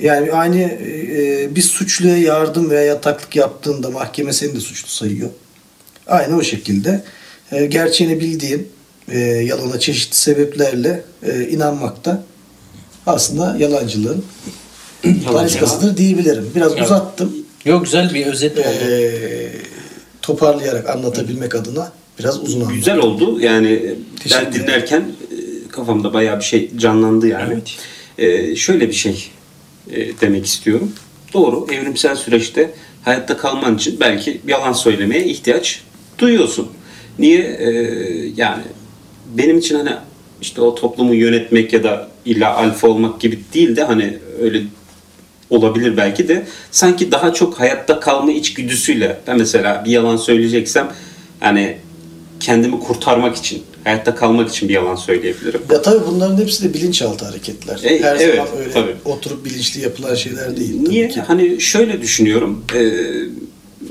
Yani 0.00 0.32
aynı 0.32 0.60
e, 0.60 1.48
bir 1.56 1.62
suçluya 1.62 2.18
yardım 2.18 2.70
veya 2.70 2.82
yataklık 2.82 3.36
yaptığında 3.36 3.90
mahkeme 3.90 4.32
seni 4.32 4.54
de 4.54 4.60
suçlu 4.60 4.88
sayıyor. 4.88 5.30
Aynı 6.06 6.36
o 6.36 6.42
şekilde 6.42 7.04
e, 7.52 7.66
gerçeğini 7.66 8.20
bildiğin 8.20 8.68
e, 9.08 9.18
yalana 9.18 9.78
çeşitli 9.78 10.16
sebeplerle 10.16 11.02
e, 11.22 11.48
inanmak 11.48 12.04
da 12.04 12.22
aslında 13.06 13.56
yalancılığın 13.58 14.24
daniskasıdır 15.32 15.96
diyebilirim. 15.96 16.50
Biraz 16.54 16.72
Evet. 16.72 16.82
uzattım. 16.82 17.32
Yok 17.64 17.84
güzel 17.84 18.14
bir 18.14 18.26
özet 18.26 18.58
oldu. 18.58 18.66
Ee, 18.68 19.50
toparlayarak 20.22 20.90
anlatabilmek 20.90 21.54
adına 21.54 21.92
biraz 22.18 22.42
uzun 22.42 22.60
anlattım. 22.60 22.76
Güzel 22.76 22.98
oldu. 22.98 23.40
Yani 23.40 23.82
ben 23.84 24.22
Teşekkür 24.22 24.52
dinlerken 24.52 25.00
e, 25.00 25.68
kafamda 25.68 26.12
bayağı 26.12 26.38
bir 26.38 26.44
şey 26.44 26.70
canlandı 26.76 27.28
yani. 27.28 27.52
Evet. 27.52 27.76
E, 28.18 28.56
şöyle 28.56 28.88
bir 28.88 28.94
şey 28.94 29.30
e, 29.90 30.20
demek 30.20 30.46
istiyorum. 30.46 30.92
Doğru, 31.32 31.66
evrimsel 31.72 32.16
süreçte 32.16 32.70
hayatta 33.02 33.36
kalman 33.36 33.76
için 33.76 34.00
belki 34.00 34.40
yalan 34.46 34.72
söylemeye 34.72 35.24
ihtiyaç 35.24 35.82
duyuyorsun. 36.18 36.68
Niye? 37.18 37.40
E, 37.40 37.70
yani 38.36 38.62
benim 39.34 39.58
için 39.58 39.74
hani 39.76 39.90
işte 40.40 40.60
o 40.60 40.74
toplumu 40.74 41.14
yönetmek 41.14 41.72
ya 41.72 41.84
da 41.84 42.08
illa 42.24 42.56
alfa 42.56 42.88
olmak 42.88 43.20
gibi 43.20 43.38
değil 43.54 43.76
de 43.76 43.84
hani 43.84 44.18
öyle 44.40 44.62
olabilir 45.50 45.96
belki 45.96 46.28
de 46.28 46.46
sanki 46.70 47.12
daha 47.12 47.32
çok 47.32 47.60
hayatta 47.60 48.00
kalma 48.00 48.32
içgüdüsüyle 48.32 49.20
ben 49.26 49.38
mesela 49.38 49.82
bir 49.84 49.90
yalan 49.90 50.16
söyleyeceksem 50.16 50.92
yani 51.42 51.76
kendimi 52.40 52.80
kurtarmak 52.80 53.36
için 53.36 53.62
hayatta 53.84 54.14
kalmak 54.14 54.48
için 54.50 54.68
bir 54.68 54.74
yalan 54.74 54.94
söyleyebilirim. 54.96 55.60
Ya 55.72 55.82
tabii 55.82 56.06
bunların 56.06 56.36
hepsi 56.36 56.64
de 56.64 56.74
bilinçaltı 56.74 57.24
hareketler. 57.24 57.80
E, 57.84 58.02
Her 58.02 58.16
evet, 58.16 58.36
zaman 58.36 58.58
öyle 58.58 58.70
tabii. 58.72 58.94
oturup 59.04 59.44
bilinçli 59.44 59.80
yapılan 59.82 60.14
şeyler 60.14 60.56
değil. 60.56 60.80
Niye? 60.88 61.08
ki. 61.08 61.20
Hani 61.20 61.60
şöyle 61.60 62.02
düşünüyorum. 62.02 62.64
e, 62.74 62.80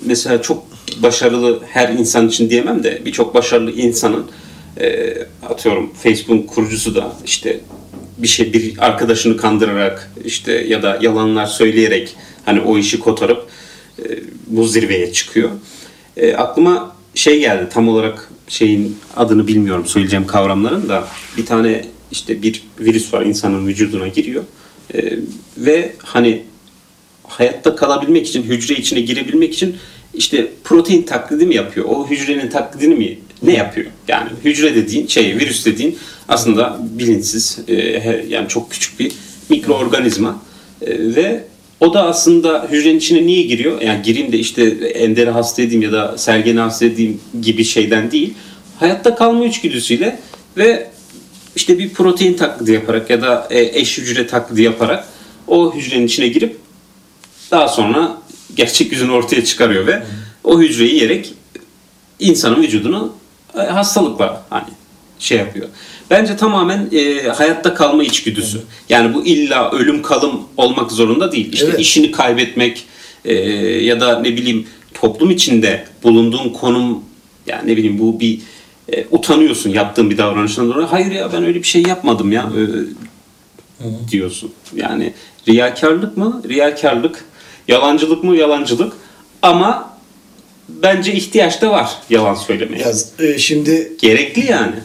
mesela 0.05 0.41
çok 0.41 0.63
başarılı 1.03 1.59
her 1.69 1.89
insan 1.89 2.27
için 2.27 2.49
diyemem 2.49 2.83
de 2.83 3.01
birçok 3.05 3.35
başarılı 3.35 3.71
insanın 3.71 4.25
e, 4.79 5.13
atıyorum 5.49 5.93
Facebook 6.03 6.49
kurucusu 6.49 6.95
da 6.95 7.13
işte 7.25 7.59
bir 8.17 8.27
şey 8.27 8.53
bir 8.53 8.73
arkadaşını 8.85 9.37
kandırarak 9.37 10.11
işte 10.25 10.51
ya 10.53 10.83
da 10.83 10.97
yalanlar 11.01 11.45
söyleyerek 11.45 12.15
hani 12.45 12.61
o 12.61 12.77
işi 12.77 12.99
kotarıp 12.99 13.45
e, 13.99 14.03
bu 14.47 14.67
zirveye 14.67 15.13
çıkıyor. 15.13 15.49
E, 16.17 16.33
aklıma 16.35 16.92
şey 17.15 17.39
geldi 17.39 17.69
tam 17.73 17.87
olarak 17.87 18.29
şeyin 18.47 18.97
adını 19.15 19.47
bilmiyorum 19.47 19.85
söyleyeceğim 19.87 20.27
kavramların 20.27 20.89
da 20.89 21.07
bir 21.37 21.45
tane 21.45 21.85
işte 22.11 22.41
bir 22.41 22.63
virüs 22.79 23.13
var 23.13 23.25
insanın 23.25 23.67
vücuduna 23.67 24.07
giriyor 24.07 24.43
E, 24.93 25.19
ve 25.57 25.95
hani 26.03 26.43
hayatta 27.23 27.75
kalabilmek 27.75 28.27
için, 28.27 28.43
hücre 28.43 28.75
içine 28.75 29.01
girebilmek 29.01 29.53
için 29.53 29.75
işte 30.13 30.47
protein 30.63 31.03
taklidi 31.03 31.45
mi 31.45 31.55
yapıyor? 31.55 31.85
O 31.89 32.09
hücrenin 32.09 32.49
taklidini 32.49 32.95
mi 32.95 33.19
ne 33.43 33.53
yapıyor? 33.53 33.87
Yani 34.07 34.29
hücre 34.45 34.75
dediğin 34.75 35.07
şey, 35.07 35.37
virüs 35.37 35.65
dediğin 35.65 35.97
aslında 36.27 36.79
bilinçsiz 36.81 37.59
e, 37.67 37.75
yani 38.29 38.47
çok 38.47 38.71
küçük 38.71 38.99
bir 38.99 39.11
mikroorganizma 39.49 40.41
E, 40.81 41.15
ve 41.15 41.43
o 41.79 41.93
da 41.93 42.03
aslında 42.03 42.67
hücrenin 42.71 42.97
içine 42.97 43.25
niye 43.25 43.43
giriyor? 43.43 43.81
Yani 43.81 44.01
gireyim 44.01 44.31
de 44.31 44.39
işte 44.39 44.63
Ender'i 44.93 45.29
hasta 45.29 45.61
edeyim 45.61 45.81
ya 45.81 45.91
da 45.91 46.17
Sergen'i 46.17 46.59
hasta 46.59 46.85
edeyim 46.85 47.21
gibi 47.41 47.63
şeyden 47.63 48.11
değil. 48.11 48.33
Hayatta 48.79 49.15
kalma 49.15 49.45
içgüdüsüyle 49.45 50.19
ve 50.57 50.89
işte 51.55 51.79
bir 51.79 51.89
protein 51.89 52.33
taklidi 52.33 52.71
yaparak 52.71 53.09
ya 53.09 53.21
da 53.21 53.47
e, 53.49 53.79
eş 53.79 53.97
hücre 53.97 54.27
taklidi 54.27 54.61
yaparak 54.61 55.07
o 55.47 55.75
hücrenin 55.75 56.05
içine 56.05 56.27
girip 56.27 56.57
daha 57.51 57.67
sonra 57.67 58.17
gerçek 58.55 58.91
yüzünü 58.91 59.11
ortaya 59.11 59.45
çıkarıyor 59.45 59.87
ve 59.87 60.03
o 60.43 60.61
hücreyi 60.61 60.93
yiyerek 60.93 61.33
insanın 62.19 62.61
vücudunu 62.61 63.13
e, 63.55 63.59
hastalıkla 63.59 64.45
hani 64.49 64.69
şey 65.19 65.37
yapıyor. 65.37 65.67
Bence 66.09 66.37
tamamen 66.37 66.89
e, 66.91 67.27
hayatta 67.27 67.73
kalma 67.73 68.03
içgüdüsü. 68.03 68.61
Yani 68.89 69.13
bu 69.13 69.25
illa 69.25 69.71
ölüm 69.71 70.01
kalım 70.01 70.41
olmak 70.57 70.91
zorunda 70.91 71.31
değil. 71.31 71.53
İşte 71.53 71.65
Evet. 71.65 71.79
işini 71.79 72.11
kaybetmek 72.11 72.85
e, 73.25 73.33
ya 73.83 73.99
da 73.99 74.19
ne 74.19 74.37
bileyim 74.37 74.67
toplum 74.93 75.31
içinde 75.31 75.85
bulunduğun 76.03 76.49
konum 76.49 77.03
yani 77.47 77.71
ne 77.71 77.77
bileyim 77.77 77.99
bu 77.99 78.19
bir 78.19 78.39
e, 78.93 79.05
utanıyorsun 79.11 79.69
yaptığın 79.69 80.09
bir 80.09 80.17
davranıştan 80.17 80.69
dolayı. 80.69 80.87
Hayır 80.87 81.11
ya 81.11 81.33
ben 81.33 81.43
öyle 81.45 81.59
bir 81.59 81.67
şey 81.67 81.83
yapmadım 81.83 82.31
ya 82.31 82.49
e, 83.79 84.11
diyorsun. 84.11 84.53
Yani 84.75 85.13
riyakarlık 85.47 86.17
mı? 86.17 86.41
Riyakarlık. 86.49 87.25
Yalancılık 87.67 88.23
mı? 88.23 88.35
Yalancılık. 88.35 88.93
Ama 89.41 89.97
bence 90.69 91.13
ihtiyaç 91.13 91.61
da 91.61 91.71
var 91.71 91.89
yalan 92.09 92.35
söylemeye. 92.35 92.83
Ya, 92.83 92.91
e, 93.27 93.37
şimdi 93.37 93.93
Gerekli 94.01 94.51
yani. 94.51 94.75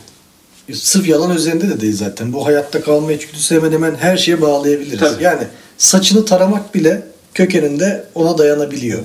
Sırf 0.75 1.09
yalan 1.09 1.37
üzerinde 1.37 1.69
de 1.69 1.81
değil 1.81 1.97
zaten. 1.97 2.33
Bu 2.33 2.47
hayatta 2.47 2.83
kalma 2.83 3.13
içgüdüsü 3.13 3.55
hemen 3.55 3.73
hemen 3.73 3.95
her 3.95 4.17
şeye 4.17 4.41
bağlayabiliriz. 4.43 5.01
Tabii. 5.01 5.23
Yani 5.25 5.43
saçını 5.79 6.25
taramak 6.25 6.75
bile 6.75 7.03
kökeninde 7.35 8.05
ona 8.15 8.39
dayanabiliyor 8.39 8.99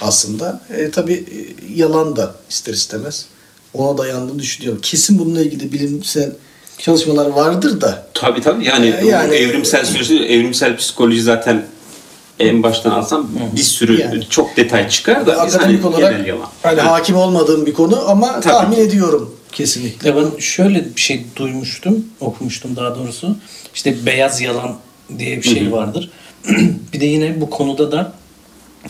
aslında. 0.00 0.60
E, 0.76 0.90
tabii 0.90 1.14
e, 1.14 1.38
yalan 1.74 2.16
da 2.16 2.34
ister 2.50 2.72
istemez 2.74 3.26
ona 3.74 3.98
dayandığını 3.98 4.38
düşünüyorum. 4.38 4.80
Kesin 4.82 5.18
bununla 5.18 5.40
ilgili 5.40 5.72
bilimsel 5.72 6.32
çalışmalar 6.78 7.26
vardır 7.26 7.80
da 7.80 8.06
Tabii 8.14 8.40
tabii 8.40 8.64
yani, 8.64 8.94
Ee, 9.02 9.06
yani- 9.06 9.34
evrimsel 9.34 9.84
süreci, 9.84 10.18
evrimsel 10.18 10.76
psikoloji 10.76 11.22
zaten 11.22 11.64
en 12.38 12.62
baştan 12.62 12.90
alsam 12.90 13.28
bir 13.56 13.62
sürü 13.62 14.00
Yani. 14.00 14.26
çok 14.30 14.56
detay 14.56 14.88
çıkar 14.88 15.26
da 15.26 15.46
biz 15.46 15.54
akademik 15.54 15.84
hani 15.84 15.94
olarak 15.94 16.12
genel 16.12 16.26
yalan. 16.26 16.46
hani 16.62 16.80
Ha. 16.80 16.92
hakim 16.92 17.16
olmadığım 17.16 17.66
bir 17.66 17.74
konu 17.74 18.08
ama 18.10 18.32
Tabii 18.40 18.42
tahmin 18.52 18.78
ediyorum 18.80 19.35
kesinlikle. 19.56 20.16
Ben 20.16 20.38
şöyle 20.38 20.96
bir 20.96 21.00
şey 21.00 21.24
duymuştum, 21.36 22.06
okumuştum 22.20 22.76
daha 22.76 22.96
doğrusu. 22.96 23.36
İşte 23.74 24.06
beyaz 24.06 24.40
yalan 24.40 24.76
diye 25.18 25.36
bir 25.36 25.42
şey 25.42 25.72
vardır. 25.72 26.10
bir 26.92 27.00
de 27.00 27.06
yine 27.06 27.40
bu 27.40 27.50
konuda 27.50 27.92
da 27.92 28.12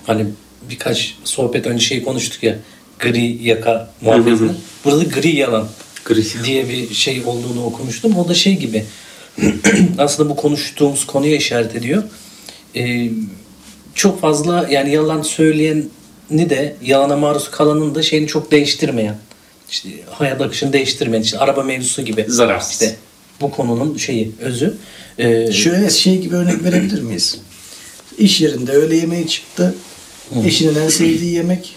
hani 0.07 0.27
birkaç 0.71 1.15
sohbet 1.25 1.67
önce 1.67 1.85
şey 1.85 2.05
konuştuk 2.05 2.43
ya 2.43 2.59
gri 2.99 3.39
yaka 3.43 3.91
muhabbetini. 4.01 4.51
Burada 4.85 5.03
gri 5.05 5.37
yalan 5.37 5.69
Gri. 6.05 6.45
diye 6.45 6.69
bir 6.69 6.95
şey 6.95 7.23
olduğunu 7.27 7.65
okumuştum. 7.65 8.17
O 8.17 8.29
da 8.29 8.35
şey 8.35 8.57
gibi 8.57 8.85
aslında 9.99 10.31
bu 10.31 10.37
konuştuğumuz 10.37 11.07
konuya 11.07 11.37
işaret 11.37 11.77
ediyor. 11.77 12.03
Ee, 12.77 13.11
çok 13.95 14.21
fazla 14.21 14.67
yani 14.71 14.95
yalan 14.95 15.23
söyleyeni 15.23 15.91
de 16.31 16.77
yalana 16.83 17.17
maruz 17.17 17.51
kalanın 17.51 17.95
da 17.95 18.03
şeyini 18.03 18.27
çok 18.27 18.51
değiştirmeyen 18.51 19.17
işte 19.71 19.89
hayat 20.11 20.41
akışını 20.41 20.73
değiştirmeyen 20.73 21.23
işte 21.23 21.39
araba 21.39 21.63
mevzusu 21.63 22.03
gibi 22.03 22.25
Zararsız. 22.29 22.73
işte 22.73 22.97
bu 23.41 23.51
konunun 23.51 23.97
şeyi 23.97 24.33
özü 24.41 24.75
Ee, 25.19 25.53
Şöyle 25.53 25.91
şey 25.91 26.19
gibi 26.19 26.35
örnek 26.37 26.65
verebilir 26.65 27.03
miyiz? 27.03 27.39
İş 28.19 28.41
yerinde 28.41 28.73
öğle 28.73 28.97
yemeği 28.97 29.29
çıktı. 29.29 29.75
Eşinin 30.45 30.75
en 30.75 30.89
sevdiği 30.89 31.35
yemek. 31.35 31.77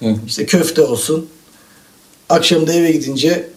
Hı. 0.00 0.14
İşte 0.26 0.46
köfte 0.46 0.82
olsun. 0.82 1.28
Akşam 2.28 2.66
da 2.66 2.72
eve 2.72 2.92
gidince 2.92 3.48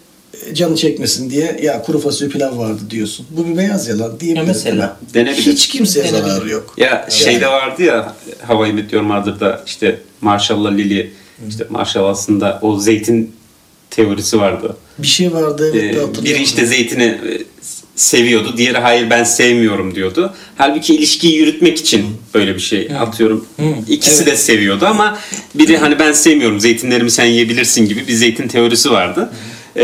e, 0.50 0.54
canı 0.54 0.76
çekmesin 0.76 1.30
diye 1.30 1.60
ya 1.62 1.82
kuru 1.82 1.98
fasulye 2.00 2.30
pilav 2.30 2.58
vardı 2.58 2.80
diyorsun. 2.90 3.26
Bu 3.30 3.46
bir 3.48 3.56
beyaz 3.56 3.88
yalan 3.88 4.20
diyebiliriz. 4.20 4.48
Ya 4.48 4.54
mesela. 4.54 4.96
Denebilir. 5.14 5.42
Hiç 5.52 5.68
kimseye 5.68 6.04
Denebilir. 6.04 6.30
zararı 6.30 6.48
yok. 6.50 6.74
Ya 6.76 7.06
şeyde 7.10 7.46
vardı 7.46 7.82
ya 7.82 8.14
Havayı 8.46 8.74
Meteor 8.74 9.02
Mother'da 9.02 9.62
işte 9.66 10.00
Marshall'la 10.20 10.70
Lily 10.70 11.10
işte 11.48 11.66
Marshall 11.70 12.04
aslında 12.04 12.58
o 12.62 12.78
zeytin 12.80 13.32
teorisi 13.96 14.40
vardı. 14.40 14.76
Bir 14.98 15.06
şey 15.06 15.32
vardı 15.32 15.70
evet 15.74 15.96
Ee, 16.20 16.24
biri 16.24 16.42
işte 16.42 16.66
zeytini 16.66 17.02
e, 17.04 17.18
seviyordu. 17.96 18.54
Diğeri 18.56 18.78
hayır 18.78 19.10
ben 19.10 19.24
sevmiyorum 19.24 19.94
diyordu. 19.94 20.34
Halbuki 20.56 20.94
ilişkiyi 20.94 21.36
yürütmek 21.36 21.78
için 21.78 22.06
böyle 22.34 22.54
bir 22.54 22.60
şey 22.60 22.88
atıyorum. 23.00 23.46
Hı. 23.56 23.62
İkisi 23.88 24.22
Evet. 24.22 24.32
de 24.32 24.36
seviyordu 24.36 24.86
ama 24.86 25.18
biri 25.54 25.78
hani 25.78 25.98
ben 25.98 26.12
sevmiyorum 26.12 26.60
zeytinlerimi 26.60 27.10
sen 27.10 27.24
yiyebilirsin 27.24 27.88
gibi 27.88 28.08
bir 28.08 28.12
zeytin 28.12 28.48
teorisi 28.48 28.90
vardı. 28.90 29.32
Ee, 29.76 29.82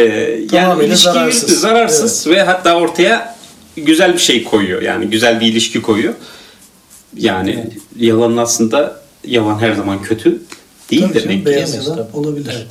yani 0.52 0.84
ilişkiyi 0.84 1.12
zararsız. 1.12 1.42
yürüttü. 1.42 1.60
Zararsız 1.60 2.26
ve 2.26 2.42
hatta 2.42 2.74
ortaya 2.76 3.36
güzel 3.76 4.12
bir 4.14 4.18
şey 4.18 4.44
koyuyor. 4.44 4.82
Yani 4.82 5.06
güzel 5.06 5.40
bir 5.40 5.46
ilişki 5.46 5.82
koyuyor. 5.82 6.14
Yani 7.16 7.64
yalanın 7.98 8.36
aslında 8.36 9.00
yalan 9.24 9.58
her 9.58 9.72
zaman 9.72 10.02
kötü 10.02 10.42
değil 10.90 11.02
Tabii 11.08 11.22
demek 11.22 11.38
ki. 11.38 11.46
beyaz 11.46 11.74
yalan 11.74 12.06
olabilir. 12.14 12.52
Evet. 12.56 12.66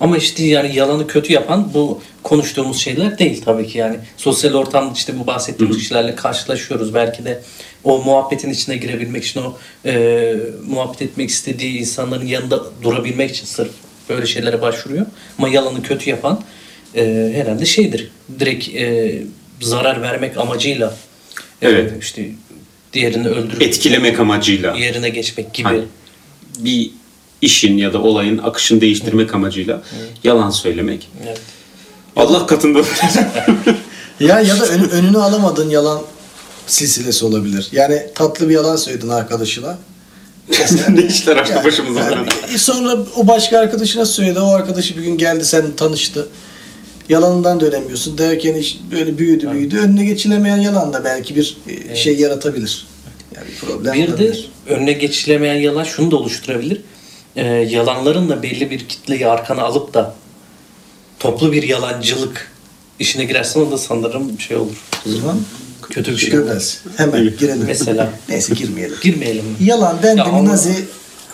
Ama 0.00 0.16
işte 0.18 0.44
yani 0.44 0.76
yalanı 0.76 1.06
kötü 1.06 1.32
yapan 1.32 1.70
bu 1.74 2.00
konuştuğumuz 2.22 2.78
şeyler 2.78 3.18
değil 3.18 3.42
tabii 3.44 3.66
ki 3.66 3.78
yani. 3.78 3.96
Sosyal 4.16 4.54
ortamda 4.54 4.92
işte 4.94 5.18
bu 5.18 5.26
bahsettiğimiz 5.26 5.78
kişilerle 5.78 6.14
karşılaşıyoruz. 6.14 6.94
Belki 6.94 7.24
de 7.24 7.42
o 7.84 7.98
muhabbetin 8.04 8.50
içine 8.50 8.76
girebilmek 8.76 9.24
için 9.24 9.40
o 9.40 9.56
e, 9.86 10.34
muhabbet 10.66 11.02
etmek 11.02 11.30
istediği 11.30 11.78
insanların 11.78 12.26
yanında 12.26 12.62
durabilmek 12.82 13.30
için 13.30 13.44
sırf 13.46 13.70
böyle 14.08 14.26
şeylere 14.26 14.62
başvuruyor. 14.62 15.06
Ama 15.38 15.48
yalanı 15.48 15.82
kötü 15.82 16.10
yapan 16.10 16.40
e, 16.96 17.32
herhalde 17.34 17.66
şeydir. 17.66 18.10
Direkt 18.40 18.68
e, 18.68 19.14
zarar 19.60 20.02
vermek 20.02 20.36
amacıyla 20.38 20.96
e, 21.62 21.68
Evet. 21.68 21.92
işte 22.00 22.28
diğerini 22.92 23.28
öldürüp 23.28 23.62
Etkilemek 23.62 24.20
amacıyla. 24.20 24.76
yerine 24.76 25.08
geçmek 25.08 25.54
gibi. 25.54 25.68
Hani 25.68 25.82
bir 26.58 26.90
işin 27.42 27.76
ya 27.78 27.92
da 27.92 28.02
olayın 28.02 28.38
akışını 28.38 28.80
değiştirmek 28.80 29.34
amacıyla 29.34 29.82
yalan 30.24 30.50
söylemek. 30.50 31.08
Evet. 31.26 31.40
Allah 32.16 32.46
katında 32.46 32.82
Ya 34.20 34.40
ya 34.40 34.60
da 34.60 34.66
ön- 34.66 34.88
önünü 34.88 35.18
alamadığın 35.18 35.70
yalan 35.70 36.02
silsilesi 36.66 37.24
olabilir. 37.24 37.68
Yani 37.72 38.02
tatlı 38.14 38.48
bir 38.48 38.54
yalan 38.54 38.76
söyledin 38.76 39.08
arkadaşına. 39.08 39.78
ne 40.88 41.02
işler 41.02 41.36
açtı 41.36 41.54
Yani- 41.54 41.64
başımıza. 41.64 42.00
yani 42.00 42.28
sonra 42.58 42.96
o 43.16 43.26
başka 43.26 43.58
arkadaşına 43.58 44.06
söyledi. 44.06 44.40
O 44.40 44.48
arkadaşı 44.48 44.96
bir 44.96 45.02
gün 45.02 45.18
geldi 45.18 45.44
sen 45.44 45.64
tanıştı. 45.76 46.28
Yalanından 47.08 47.60
dönemiyorsun. 47.60 48.18
Derken 48.18 48.54
iş 48.54 48.78
böyle 48.92 49.18
büyüdü 49.18 49.50
büyüdü. 49.52 49.78
Önüne 49.78 50.04
geçilemeyen 50.04 50.56
yalan 50.56 50.92
da 50.92 51.04
belki 51.04 51.36
bir 51.36 51.56
e, 51.88 51.96
şey 51.96 52.16
yaratabilir. 52.18 52.86
Yani 53.36 53.46
bir 53.48 53.56
problem 53.56 53.94
Bir 53.94 54.18
de 54.18 54.36
önüne 54.68 54.92
geçilemeyen 54.92 55.56
yalan 55.56 55.84
şunu 55.84 56.10
da 56.10 56.16
oluşturabilir. 56.16 56.80
Ee, 57.36 57.44
yalanların 57.44 58.28
da 58.28 58.42
belli 58.42 58.70
bir 58.70 58.88
kitleyi 58.88 59.26
arkana 59.26 59.62
alıp 59.62 59.94
da 59.94 60.14
toplu 61.18 61.52
bir 61.52 61.62
yalancılık 61.62 62.52
işine 62.98 63.24
girersen 63.24 63.60
o 63.60 63.70
da 63.70 63.78
sanırım 63.78 64.40
şey 64.40 64.56
olur. 64.56 64.84
O 65.06 65.10
zaman 65.10 65.40
Kötü 65.90 66.12
bir 66.12 66.16
şey 66.16 66.38
olur. 66.38 66.48
Göbez. 66.48 66.80
Hemen 66.96 67.36
girelim. 67.38 67.64
Mesela. 67.66 68.12
Neyse 68.28 68.54
girmeyelim. 68.54 68.96
Girmeyelim. 69.02 69.44
Yalan 69.60 70.02
dendi 70.02 70.18
Ya 70.18 70.24
ama- 70.24 70.44
nazi 70.44 70.84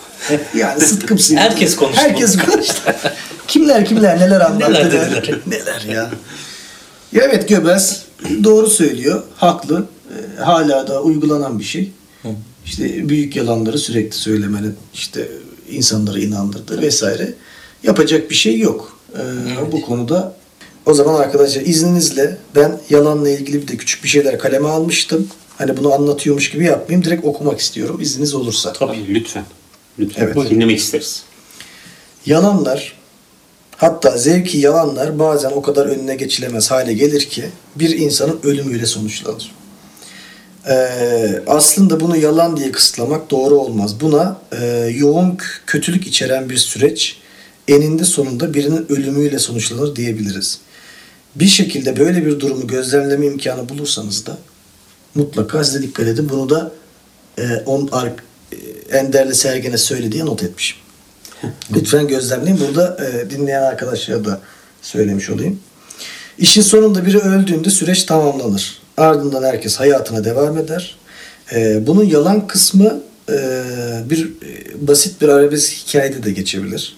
yani 0.57 0.81
sıtkımsın. 0.81 1.35
Herkes 1.35 1.75
konuştu 1.75 2.01
Herkes 2.01 2.37
konuştu. 2.37 2.75
kimler 3.47 3.85
kimler 3.85 4.19
neler 4.19 4.41
anlattı. 4.41 4.73
Neler 4.73 4.91
dediler. 4.91 5.39
neler 5.47 5.81
ya. 5.81 6.11
Ya 7.11 7.23
evet 7.23 7.49
Göbez 7.49 8.01
doğru 8.43 8.67
söylüyor. 8.69 9.23
Haklı. 9.35 9.85
Ee, 10.09 10.41
hala 10.41 10.87
da 10.87 11.01
uygulanan 11.01 11.59
bir 11.59 11.63
şey. 11.63 11.91
İşte 12.65 13.09
büyük 13.09 13.35
yalanları 13.35 13.77
sürekli 13.77 14.15
söylemenin 14.17 14.75
işte 14.93 15.27
insanları 15.73 16.21
inandırdı 16.21 16.81
vesaire. 16.81 17.33
Yapacak 17.83 18.29
bir 18.29 18.35
şey 18.35 18.59
yok. 18.59 18.99
Ee, 19.15 19.71
Bu 19.71 19.81
konuda 19.81 20.35
o 20.85 20.93
zaman 20.93 21.15
arkadaşlar 21.15 21.61
izninizle 21.61 22.37
ben 22.55 22.79
yalanla 22.89 23.29
ilgili 23.29 23.61
bir 23.61 23.67
de 23.67 23.77
küçük 23.77 24.03
bir 24.03 24.09
şeyler 24.09 24.39
kaleme 24.39 24.67
almıştım. 24.67 25.27
Hani 25.57 25.77
bunu 25.77 25.93
anlatıyormuş 25.93 26.51
gibi 26.51 26.65
yapmayayım. 26.65 27.05
Direkt 27.05 27.25
okumak 27.25 27.59
istiyorum 27.59 28.01
izniniz 28.01 28.33
olursa. 28.33 28.73
Tabii 28.73 29.13
lütfen. 29.13 29.45
Lütfen. 29.99 30.23
Evet. 30.23 30.49
Dinlemek 30.49 30.79
isteriz. 30.79 31.23
Yalanlar 32.25 32.93
hatta 33.77 34.17
zevki 34.17 34.57
yalanlar 34.57 35.19
bazen 35.19 35.51
o 35.51 35.61
kadar 35.61 35.85
önüne 35.85 36.15
geçilemez 36.15 36.71
hale 36.71 36.93
gelir 36.93 37.29
ki 37.29 37.45
bir 37.75 37.97
insanın 37.97 38.39
ölümüyle 38.43 38.85
sonuçlanır. 38.85 39.51
Ee, 40.67 41.43
aslında 41.47 41.99
bunu 41.99 42.17
yalan 42.17 42.57
diye 42.57 42.71
kısıtlamak 42.71 43.31
doğru 43.31 43.55
olmaz. 43.55 44.01
Buna 44.01 44.37
e, 44.51 44.65
yoğun 44.97 45.37
kötülük 45.65 46.07
içeren 46.07 46.49
bir 46.49 46.57
süreç 46.57 47.17
eninde 47.67 48.03
sonunda 48.05 48.53
birinin 48.53 48.85
ölümüyle 48.91 49.39
sonuçlanır 49.39 49.95
diyebiliriz. 49.95 50.59
Bir 51.35 51.47
şekilde 51.47 51.99
böyle 51.99 52.25
bir 52.25 52.39
durumu 52.39 52.67
gözlemleme 52.67 53.25
imkanı 53.25 53.69
bulursanız 53.69 54.25
da 54.25 54.37
mutlaka 55.15 55.63
size 55.63 55.81
dikkat 55.81 56.07
edin. 56.07 56.29
Bunu 56.29 56.49
da 56.49 56.71
e, 57.37 57.43
on, 57.65 57.89
ar, 57.91 58.07
e, 58.51 58.55
Ender'le 58.97 59.33
Sergen'e 59.33 59.77
söyle 59.77 60.11
diye 60.11 60.25
not 60.25 60.43
etmişim. 60.43 60.77
Lütfen 61.75 62.07
gözlemleyin. 62.07 62.59
Burada 62.59 62.97
e, 63.05 63.29
dinleyen 63.29 63.61
arkadaşlara 63.61 64.25
da 64.25 64.39
söylemiş 64.81 65.29
olayım. 65.29 65.59
İşin 66.37 66.61
sonunda 66.61 67.05
biri 67.05 67.19
öldüğünde 67.19 67.69
süreç 67.69 68.03
tamamlanır. 68.03 68.82
Ardından 68.97 69.43
herkes 69.43 69.75
hayatına 69.75 70.23
devam 70.23 70.57
eder. 70.57 70.95
E, 71.51 71.87
bunun 71.87 72.03
yalan 72.03 72.47
kısmı 72.47 73.01
e, 73.29 73.35
bir 74.09 74.25
e, 74.25 74.87
basit 74.87 75.21
bir 75.21 75.29
arabesk 75.29 75.73
hikayede 75.73 76.23
de 76.23 76.31
geçebilir. 76.31 76.97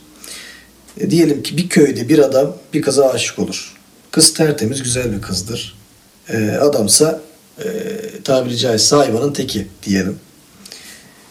E, 0.99 1.10
diyelim 1.10 1.43
ki 1.43 1.58
bir 1.58 1.69
köyde 1.69 2.10
bir 2.10 2.19
adam 2.19 2.58
bir 2.73 2.81
kıza 2.81 3.10
aşık 3.10 3.39
olur. 3.39 3.73
Kız 4.12 4.34
tertemiz 4.34 4.84
güzel 4.84 5.12
bir 5.12 5.21
kızdır. 5.21 5.75
Adamsa 6.62 7.21
e, 7.60 7.67
tabiri 8.23 8.58
caizse 8.58 8.95
hayvanın 8.95 9.34
teki 9.34 9.67
diyelim. 9.84 10.19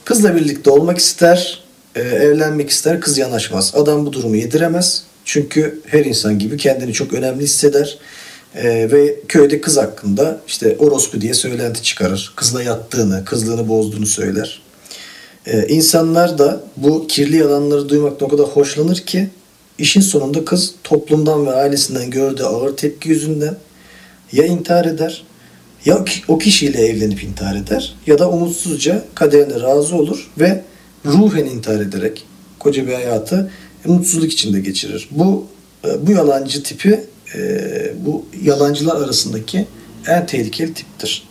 Kızla 0.05 0.37
birlikte 0.37 0.71
olmak 0.71 0.99
ister, 0.99 1.65
evlenmek 1.95 2.71
ister, 2.71 3.01
kız 3.01 3.19
yanaşmaz. 3.19 3.73
Adam 3.75 4.07
bu 4.07 4.13
durumu 4.13 4.37
yediremez. 4.37 5.05
Çünkü 5.25 5.81
her 5.87 6.05
insan 6.05 6.39
gibi 6.39 6.57
kendini 6.57 6.93
çok 6.93 7.13
önemli 7.13 7.43
hisseder. 7.43 7.99
E, 8.55 8.93
ve 8.93 9.15
köyde 9.29 9.61
kız 9.61 9.77
hakkında 9.77 10.41
işte 10.47 10.77
orospu 10.79 11.21
diye 11.21 11.35
söylenti 11.35 11.83
çıkarır. 11.83 12.33
Kızla 12.37 12.63
yattığını, 12.63 13.25
kızlığını 13.25 13.69
bozduğunu 13.69 14.07
söyler. 14.07 14.63
E, 15.47 15.67
insanlar 15.69 16.39
da 16.39 16.61
bu 16.77 17.07
kirli 17.07 17.37
yalanları 17.37 17.89
duymaktan 17.89 18.27
o 18.27 18.31
kadar 18.31 18.47
hoşlanır 18.47 18.97
ki 18.97 19.29
işin 19.79 20.01
sonunda 20.01 20.45
kız 20.45 20.75
toplumdan 20.85 21.47
ve 21.47 21.53
ailesinden 21.55 22.11
gördüğü 22.11 22.43
ağır 22.43 22.77
tepki 22.77 23.09
yüzünden 23.09 23.57
ya 24.33 24.47
intihar 24.47 24.85
eder 24.85 25.25
ya 25.85 25.99
o 25.99 26.05
ki- 26.05 26.23
o 26.29 26.39
kişiyle 26.39 26.87
evlenip 26.87 27.25
intihar 27.25 27.57
eder 27.57 27.95
ya 28.07 28.19
da 28.19 28.31
umutsuzca 28.31 29.05
kaderine 29.15 29.61
razı 29.61 29.97
olur 29.97 30.31
ve 30.41 30.63
ruhen 31.07 31.45
intihar 31.45 31.81
ederek 31.81 32.27
koca 32.59 32.87
bir 32.87 32.93
hayatı 32.95 33.51
mutsuzluk 33.85 34.33
içinde 34.33 34.61
geçirir. 34.61 35.09
Bu 35.11 35.47
e, 35.87 36.07
bu 36.07 36.13
yalancı 36.13 36.63
tipi 36.63 37.01
bu 37.97 38.27
yalancılar 38.43 38.97
arasındaki 38.97 39.67
en 40.09 40.27
tehlikeli 40.27 40.75
tiptir. 40.75 41.29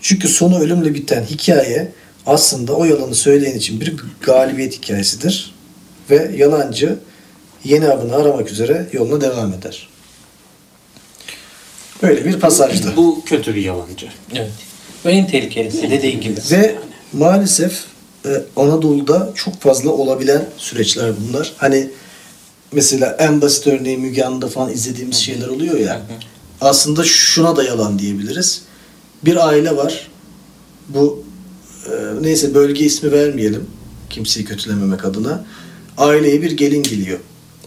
Çünkü 0.00 0.28
sonu 0.28 0.58
ölümle 0.58 0.94
biten 0.94 1.24
hikaye 1.24 1.92
aslında 2.26 2.72
o 2.72 2.84
yalanı 2.84 3.14
söyleyen 3.14 3.56
için 3.56 3.80
bir 3.80 3.94
galibiyet 4.20 4.74
hikayesidir 4.74 5.54
ve 6.10 6.30
yalancı 6.36 6.98
yeni 7.64 7.88
avını 7.88 8.16
aramak 8.16 8.50
üzere 8.50 8.86
yoluna 8.92 9.20
devam 9.20 9.52
eder. 9.52 9.88
Böyle 12.02 12.24
bir 12.24 12.40
pasajdı. 12.40 12.92
Bu 12.96 13.22
kötü 13.26 13.54
bir 13.54 13.62
yalancı. 13.62 14.06
Evet. 14.34 14.50
Ve 15.06 15.12
en 15.12 15.26
tehlikelisi 15.26 15.90
dediğin 15.90 16.20
gibi. 16.20 16.40
Ve 16.50 16.74
maalesef 17.12 17.84
e, 18.26 18.28
Anadolu'da 18.56 19.32
çok 19.34 19.60
fazla 19.60 19.90
olabilen 19.90 20.44
süreçler 20.56 21.12
bunlar. 21.20 21.52
Hani 21.56 21.90
mesela 22.74 23.16
en 23.18 23.40
basit 23.40 23.66
örneği 23.66 23.98
Müge 23.98 24.24
Anlı'da 24.24 24.48
falan 24.48 24.72
izlediğimiz 24.72 25.16
şeyler 25.16 25.48
oluyor 25.48 25.78
ya. 25.78 26.02
Aslında 26.60 27.04
şuna 27.04 27.56
da 27.56 27.64
yalan 27.64 27.98
diyebiliriz. 27.98 28.62
Bir 29.24 29.48
aile 29.48 29.76
var. 29.76 30.08
Bu 30.88 31.24
e, 31.86 31.90
neyse 32.22 32.54
bölge 32.54 32.84
ismi 32.84 33.12
vermeyelim. 33.12 33.66
Kimseyi 34.10 34.46
kötülememek 34.46 35.04
adına. 35.04 35.44
Aileye 35.98 36.42
bir 36.42 36.50
gelin 36.50 36.82
geliyor. 36.82 37.18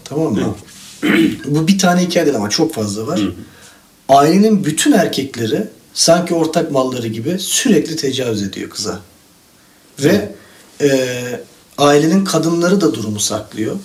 Tamam 0.04 0.32
mı? 0.32 0.56
Bu 1.44 1.68
bir 1.68 1.78
tane 1.78 2.00
hikaye 2.00 2.26
değil 2.26 2.36
ama 2.36 2.50
çok 2.50 2.74
fazla 2.74 3.06
var. 3.06 3.20
Ailenin 4.08 4.64
bütün 4.64 4.92
erkekleri 4.92 5.66
sanki 5.94 6.34
ortak 6.34 6.70
malları 6.70 7.08
gibi 7.08 7.38
sürekli 7.38 7.96
tecavüz 7.96 8.42
ediyor 8.42 8.70
kıza. 8.70 9.00
Ve 10.00 10.32
e, 10.80 10.90
ailenin 11.78 12.24
kadınları 12.24 12.80
da 12.80 12.94
durumu 12.94 13.20
saklıyor. 13.20 13.76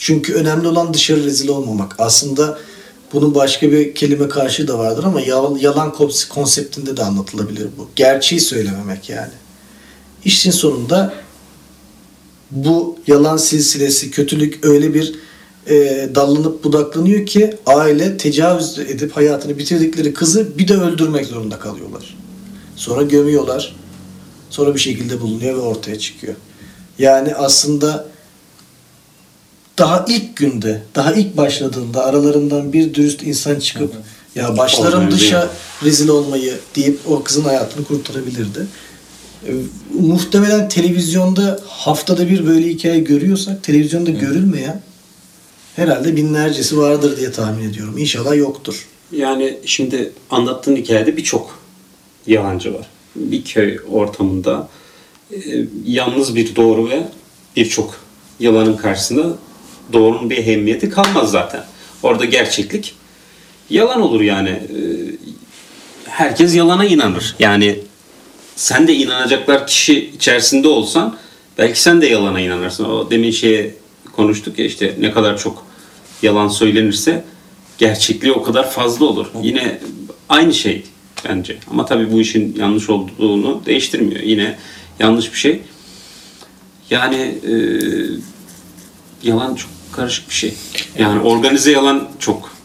Çünkü 0.00 0.34
önemli 0.34 0.68
olan 0.68 0.94
dışarı 0.94 1.24
rezil 1.24 1.48
olmamak. 1.48 1.94
Aslında 1.98 2.58
bunun 3.12 3.34
başka 3.34 3.72
bir 3.72 3.94
kelime 3.94 4.28
karşı 4.28 4.68
da 4.68 4.78
vardır 4.78 5.04
ama 5.04 5.20
yalan, 5.20 5.56
yalan 5.56 5.90
kons- 5.90 6.28
konseptinde 6.28 6.96
de 6.96 7.02
anlatılabilir 7.02 7.68
bu. 7.78 7.88
Gerçeği 7.96 8.40
söylememek 8.40 9.08
yani. 9.08 9.32
İşin 10.24 10.50
sonunda 10.50 11.14
bu 12.50 12.98
yalan 13.06 13.36
silsilesi, 13.36 14.10
kötülük 14.10 14.66
öyle 14.66 14.94
bir 14.94 15.14
e, 15.66 16.08
dallanıp 16.14 16.64
budaklanıyor 16.64 17.26
ki 17.26 17.56
aile 17.66 18.16
tecavüz 18.16 18.78
edip 18.78 19.12
hayatını 19.12 19.58
bitirdikleri 19.58 20.14
kızı 20.14 20.58
bir 20.58 20.68
de 20.68 20.74
öldürmek 20.74 21.26
zorunda 21.26 21.58
kalıyorlar. 21.58 22.16
Sonra 22.76 23.02
gömüyorlar. 23.02 23.76
Sonra 24.50 24.74
bir 24.74 24.80
şekilde 24.80 25.20
bulunuyor 25.20 25.56
ve 25.56 25.60
ortaya 25.60 25.98
çıkıyor. 25.98 26.34
Yani 26.98 27.34
aslında 27.34 28.09
daha 29.80 30.04
ilk 30.08 30.36
günde, 30.36 30.82
daha 30.94 31.12
ilk 31.12 31.36
başladığında 31.36 32.04
aralarından 32.04 32.72
bir 32.72 32.94
dürüst 32.94 33.22
insan 33.22 33.58
çıkıp 33.58 33.94
ya 34.34 34.56
başlarım 34.56 35.10
dışa 35.10 35.50
rezil 35.84 36.08
olmayı 36.08 36.54
deyip 36.76 36.98
o 37.06 37.22
kızın 37.22 37.44
hayatını 37.44 37.84
kurtarabilirdi. 37.84 38.66
E, 39.46 39.50
muhtemelen 40.00 40.68
televizyonda 40.68 41.60
haftada 41.66 42.28
bir 42.28 42.46
böyle 42.46 42.68
hikaye 42.68 42.98
görüyorsak 42.98 43.62
televizyonda 43.62 44.10
görülmeyen 44.10 44.82
herhalde 45.76 46.16
binlercesi 46.16 46.78
vardır 46.78 47.16
diye 47.16 47.32
tahmin 47.32 47.70
ediyorum. 47.70 47.98
İnşallah 47.98 48.36
yoktur. 48.36 48.86
Yani 49.12 49.58
şimdi 49.64 50.12
anlattığın 50.30 50.76
hikayede 50.76 51.16
birçok 51.16 51.58
yalancı 52.26 52.74
var. 52.74 52.86
Bir 53.16 53.44
köy 53.44 53.78
ortamında 53.90 54.68
e, 55.32 55.38
yalnız 55.86 56.36
bir 56.36 56.56
doğru 56.56 56.88
ve 56.90 57.02
birçok 57.56 58.00
yalanın 58.40 58.76
karşısında 58.76 59.36
doğrunun 59.92 60.30
bir 60.30 60.36
ehemmiyeti 60.36 60.90
kalmaz 60.90 61.30
zaten. 61.30 61.64
Orada 62.02 62.24
gerçeklik 62.24 62.94
yalan 63.70 64.00
olur 64.00 64.20
yani. 64.20 64.48
E, 64.48 64.78
herkes 66.08 66.54
yalana 66.56 66.84
inanır. 66.84 67.34
Yani 67.38 67.78
sen 68.56 68.88
de 68.88 68.94
inanacaklar 68.94 69.66
kişi 69.66 70.10
içerisinde 70.14 70.68
olsan 70.68 71.16
belki 71.58 71.82
sen 71.82 72.00
de 72.00 72.06
yalana 72.06 72.40
inanırsın. 72.40 72.84
O 72.84 73.10
demin 73.10 73.30
şeye 73.30 73.74
konuştuk 74.12 74.58
ya 74.58 74.64
işte 74.64 74.94
ne 75.00 75.10
kadar 75.12 75.38
çok 75.38 75.66
yalan 76.22 76.48
söylenirse 76.48 77.24
gerçekliği 77.78 78.32
o 78.32 78.42
kadar 78.42 78.70
fazla 78.70 79.04
olur. 79.04 79.26
Yine 79.42 79.78
aynı 80.28 80.54
şey 80.54 80.84
bence. 81.28 81.56
Ama 81.70 81.86
tabii 81.86 82.12
bu 82.12 82.20
işin 82.20 82.56
yanlış 82.58 82.90
olduğunu 82.90 83.62
değiştirmiyor. 83.66 84.20
Yine 84.20 84.58
yanlış 84.98 85.32
bir 85.32 85.38
şey. 85.38 85.60
Yani 86.90 87.16
e, 87.16 87.54
yalan 89.22 89.54
çok 89.54 89.70
karışık 89.92 90.28
bir 90.28 90.34
şey. 90.34 90.54
Yani 90.98 91.20
organize 91.20 91.72
yalan 91.72 92.08
çok 92.18 92.56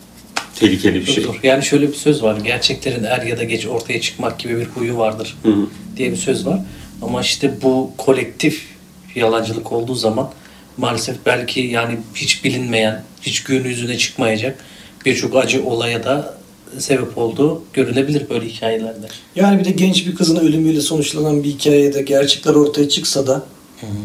tehlikeli 0.55 1.01
bir 1.01 1.05
şey. 1.05 1.25
Yani 1.43 1.63
şöyle 1.65 1.87
bir 1.87 1.93
söz 1.93 2.23
var. 2.23 2.37
Gerçeklerin 2.37 3.03
er 3.03 3.21
ya 3.21 3.37
da 3.37 3.43
geç 3.43 3.65
ortaya 3.67 4.01
çıkmak 4.01 4.39
gibi 4.39 4.57
bir 4.57 4.65
huyu 4.65 4.97
vardır 4.97 5.37
Hı 5.43 5.49
hı. 5.49 5.67
diye 5.97 6.11
bir 6.11 6.17
söz 6.17 6.45
var. 6.45 6.59
Ama 7.01 7.21
işte 7.21 7.61
bu 7.61 7.91
kolektif 7.97 8.67
yalancılık 9.15 9.71
olduğu 9.71 9.95
zaman 9.95 10.31
maalesef 10.77 11.15
belki 11.25 11.61
yani 11.61 11.97
hiç 12.15 12.43
bilinmeyen, 12.43 13.03
hiç 13.21 13.43
gün 13.43 13.63
yüzüne 13.63 13.97
çıkmayacak 13.97 14.59
birçok 15.05 15.35
acı 15.35 15.65
olaya 15.65 16.03
da 16.03 16.37
sebep 16.79 17.17
olduğu 17.17 17.63
görülebilir 17.73 18.29
böyle 18.29 18.47
hikayelerde. 18.47 19.07
Yani 19.35 19.59
bir 19.59 19.65
de 19.65 19.71
genç 19.71 20.07
bir 20.07 20.15
kızın 20.15 20.35
ölümüyle 20.35 20.81
sonuçlanan 20.81 21.43
bir 21.43 21.49
hikayede 21.49 22.01
gerçekler 22.01 22.53
ortaya 22.53 22.89
çıksa 22.89 23.27
da 23.27 23.45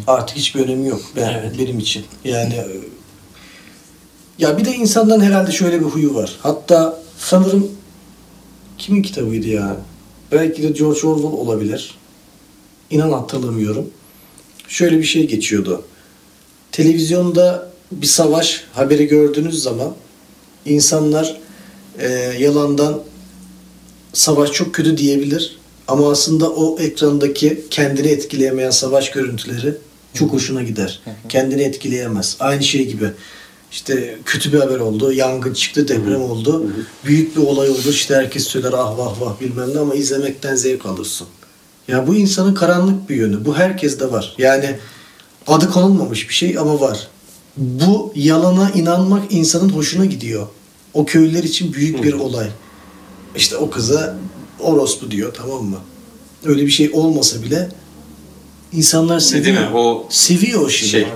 artık 0.07 0.37
hiçbir 0.37 0.61
önemi 0.61 0.89
yok 0.89 1.01
ben, 1.17 1.35
Evet. 1.41 1.53
benim 1.59 1.79
için. 1.79 2.05
Yani 2.25 2.55
ya 4.41 4.59
bir 4.59 4.65
de 4.65 4.75
insanların 4.75 5.21
herhalde 5.21 5.53
şöyle 5.53 5.81
bir 5.81 5.85
huyu 5.85 6.15
var. 6.15 6.37
Hatta 6.43 7.03
sanırım 7.19 7.71
kimin 8.79 9.03
kitabıydı 9.03 9.49
ya? 9.49 9.77
Belki 10.33 10.63
de 10.63 10.69
George 10.69 11.07
Orwell 11.07 11.39
olabilir. 11.39 11.95
İnan 12.91 13.13
hatırlamıyorum. 13.13 13.91
Şöyle 14.69 14.99
bir 14.99 15.05
şey 15.05 15.27
geçiyordu. 15.27 15.83
Televizyonda 16.73 17.71
bir 17.93 18.07
savaş 18.07 18.65
haberi 18.73 19.07
gördüğünüz 19.07 19.63
zaman 19.63 19.95
insanlar 20.67 21.41
e, 21.99 22.09
yalandan 22.39 23.01
savaş 24.13 24.53
çok 24.53 24.75
kötü 24.75 24.97
diyebilir. 24.97 25.59
Ama 25.89 26.11
aslında 26.11 26.51
o 26.51 26.79
ekrandaki 26.79 27.65
kendini 27.71 28.09
etkileyemeyen 28.09 28.71
savaş 28.71 29.11
görüntüleri 29.11 29.75
çok 30.15 30.33
hoşuna 30.33 30.63
gider. 30.63 31.01
Kendini 31.29 31.63
etkileyemez. 31.63 32.37
Aynı 32.41 32.63
şey 32.63 32.87
gibi. 32.87 33.11
İşte 33.73 34.19
kötü 34.25 34.53
bir 34.53 34.59
haber 34.59 34.79
oldu, 34.79 35.13
yangın 35.13 35.55
çıktı, 35.55 35.89
deprem 35.89 36.23
oldu. 36.23 36.67
Büyük 37.05 37.37
bir 37.37 37.43
olay 37.43 37.71
oldu. 37.71 37.91
İşte 37.91 38.15
herkes 38.15 38.45
söyler 38.45 38.73
ah 38.73 38.99
vah 38.99 39.21
vah 39.21 39.41
bilmem 39.41 39.75
ne 39.75 39.79
ama 39.79 39.95
izlemekten 39.95 40.55
zevk 40.55 40.87
alırsın. 40.87 41.27
Ya 41.89 42.07
bu 42.07 42.15
insanın 42.15 42.55
karanlık 42.55 43.09
bir 43.11 43.17
yönü. 43.17 43.45
Bu 43.45 43.57
herkeste 43.57 44.13
var. 44.13 44.35
Yani 44.39 44.77
adı 45.47 45.71
konulmamış 45.71 46.29
bir 46.29 46.35
şey 46.35 46.59
ama 46.59 46.81
var. 46.81 47.09
Bu 47.57 48.13
yalana 48.15 48.71
inanmak 48.71 49.33
insanın 49.33 49.69
hoşuna 49.69 50.05
gidiyor. 50.05 50.47
O 50.95 51.07
köylüler 51.07 51.45
için 51.45 51.73
büyük 51.73 52.03
bir 52.03 52.13
olay. 52.13 52.49
İşte 53.37 53.57
o 53.57 53.71
kıza 53.71 54.17
orospu 54.61 55.11
diyor 55.11 55.35
tamam 55.35 55.65
mı? 55.65 55.79
Öyle 56.45 56.67
bir 56.67 56.71
şey 56.71 56.91
olmasa 56.93 57.43
bile 57.43 57.69
insanlar 58.73 59.21
seviyor. 59.21 59.45
değil 59.45 59.71
mi? 59.71 59.77
O 59.77 60.07
Seviyor 60.11 60.63
o 60.63 60.69
şeyi. 60.69 60.91
Şey, 60.91 61.07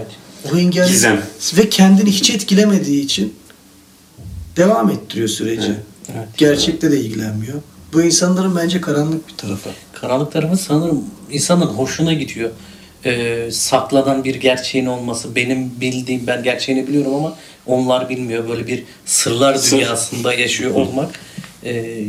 O 0.52 0.56
engel 0.58 0.88
Gizem. 0.88 1.22
ve 1.56 1.68
kendini 1.68 2.10
hiç 2.10 2.30
etkilemediği 2.30 3.04
için 3.04 3.34
devam 4.56 4.90
ettiriyor 4.90 5.28
süreci. 5.28 5.66
Evet, 5.66 5.80
evet. 6.16 6.28
Gerçekte 6.36 6.92
de 6.92 7.00
ilgilenmiyor. 7.00 7.54
Bu 7.92 8.02
insanların 8.02 8.56
bence 8.56 8.80
karanlık 8.80 9.28
bir 9.28 9.36
tarafı. 9.36 9.70
Karanlık 9.92 10.32
tarafı 10.32 10.56
sanırım 10.56 11.04
insanın 11.30 11.66
hoşuna 11.66 12.12
gidiyor. 12.12 12.50
Ee, 13.04 13.48
saklanan 13.52 14.24
bir 14.24 14.34
gerçeğin 14.34 14.86
olması. 14.86 15.34
Benim 15.34 15.80
bildiğim, 15.80 16.26
ben 16.26 16.42
gerçeğini 16.42 16.86
biliyorum 16.88 17.14
ama 17.14 17.36
onlar 17.66 18.08
bilmiyor. 18.08 18.48
Böyle 18.48 18.66
bir 18.66 18.82
sırlar 19.06 19.54
Sır. 19.54 19.76
dünyasında 19.76 20.34
yaşıyor 20.34 20.74
olmak. 20.74 21.10
ee, 21.64 22.04